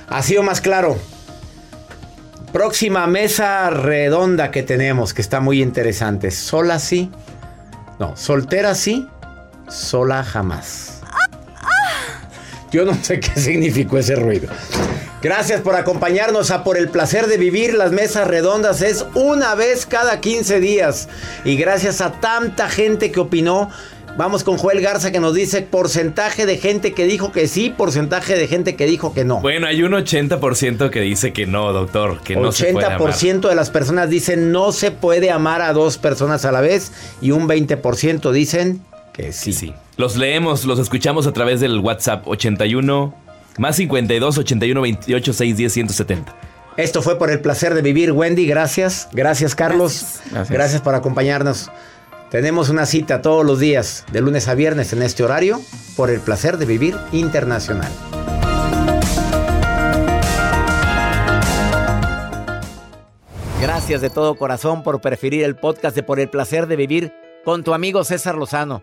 Ha 0.08 0.22
sido 0.22 0.42
más 0.42 0.60
claro. 0.60 0.96
Próxima 2.52 3.06
mesa 3.06 3.68
redonda 3.70 4.50
que 4.50 4.62
tenemos, 4.62 5.12
que 5.12 5.22
está 5.22 5.40
muy 5.40 5.62
interesante. 5.62 6.30
Sola 6.30 6.78
sí. 6.78 7.10
No, 7.98 8.16
soltera 8.16 8.74
sí. 8.74 9.06
Sola 9.68 10.22
jamás. 10.22 11.00
Yo 12.70 12.84
no 12.84 12.94
sé 13.02 13.20
qué 13.20 13.38
significó 13.40 13.98
ese 13.98 14.16
ruido. 14.16 14.48
Gracias 15.26 15.60
por 15.60 15.74
acompañarnos 15.74 16.52
a 16.52 16.62
Por 16.62 16.76
el 16.76 16.88
Placer 16.88 17.26
de 17.26 17.36
Vivir. 17.36 17.74
Las 17.74 17.90
mesas 17.90 18.28
redondas 18.28 18.80
es 18.80 19.04
una 19.14 19.56
vez 19.56 19.84
cada 19.84 20.20
15 20.20 20.60
días. 20.60 21.08
Y 21.44 21.56
gracias 21.56 22.00
a 22.00 22.12
tanta 22.20 22.68
gente 22.68 23.10
que 23.10 23.18
opinó. 23.18 23.68
Vamos 24.16 24.44
con 24.44 24.56
Joel 24.56 24.80
Garza 24.80 25.10
que 25.10 25.18
nos 25.18 25.34
dice 25.34 25.62
porcentaje 25.62 26.46
de 26.46 26.58
gente 26.58 26.92
que 26.92 27.06
dijo 27.06 27.32
que 27.32 27.48
sí, 27.48 27.74
porcentaje 27.76 28.36
de 28.36 28.46
gente 28.46 28.76
que 28.76 28.86
dijo 28.86 29.14
que 29.14 29.24
no. 29.24 29.40
Bueno, 29.40 29.66
hay 29.66 29.82
un 29.82 29.94
80% 29.94 30.90
que 30.90 31.00
dice 31.00 31.32
que 31.32 31.44
no, 31.44 31.72
doctor, 31.72 32.20
que 32.20 32.36
no 32.36 32.52
se 32.52 32.72
puede 32.72 32.86
amar. 32.86 33.00
80% 33.00 33.48
de 33.48 33.54
las 33.56 33.70
personas 33.70 34.08
dicen 34.08 34.52
no 34.52 34.70
se 34.70 34.92
puede 34.92 35.32
amar 35.32 35.60
a 35.60 35.72
dos 35.72 35.98
personas 35.98 36.44
a 36.44 36.52
la 36.52 36.60
vez 36.60 36.92
y 37.20 37.32
un 37.32 37.48
20% 37.48 38.30
dicen 38.30 38.80
que 39.12 39.32
sí. 39.32 39.52
Sí. 39.52 39.74
Los 39.96 40.14
leemos, 40.14 40.66
los 40.66 40.78
escuchamos 40.78 41.26
a 41.26 41.32
través 41.32 41.58
del 41.58 41.80
WhatsApp 41.80 42.28
81 42.28 43.25
más 43.58 43.76
52 43.76 44.38
81 44.38 44.80
28 44.80 45.32
610 45.32 45.72
170. 45.72 46.36
Esto 46.76 47.00
fue 47.00 47.18
por 47.18 47.30
el 47.30 47.40
placer 47.40 47.74
de 47.74 47.82
vivir, 47.82 48.12
Wendy. 48.12 48.46
Gracias. 48.46 49.08
Gracias, 49.12 49.54
Carlos. 49.54 50.20
Gracias. 50.30 50.50
Gracias 50.50 50.80
por 50.82 50.94
acompañarnos. 50.94 51.70
Tenemos 52.30 52.68
una 52.68 52.86
cita 52.86 53.22
todos 53.22 53.46
los 53.46 53.60
días, 53.60 54.04
de 54.12 54.20
lunes 54.20 54.48
a 54.48 54.54
viernes 54.54 54.92
en 54.92 55.02
este 55.02 55.22
horario, 55.22 55.60
por 55.96 56.10
el 56.10 56.20
placer 56.20 56.58
de 56.58 56.66
vivir 56.66 56.96
internacional. 57.12 57.90
Gracias 63.62 64.00
de 64.00 64.10
todo 64.10 64.34
corazón 64.34 64.82
por 64.82 65.00
preferir 65.00 65.44
el 65.44 65.56
podcast 65.56 65.96
de 65.96 66.02
Por 66.02 66.20
el 66.20 66.28
placer 66.28 66.66
de 66.66 66.76
vivir 66.76 67.12
con 67.44 67.62
tu 67.62 67.72
amigo 67.72 68.04
César 68.04 68.34
Lozano. 68.34 68.82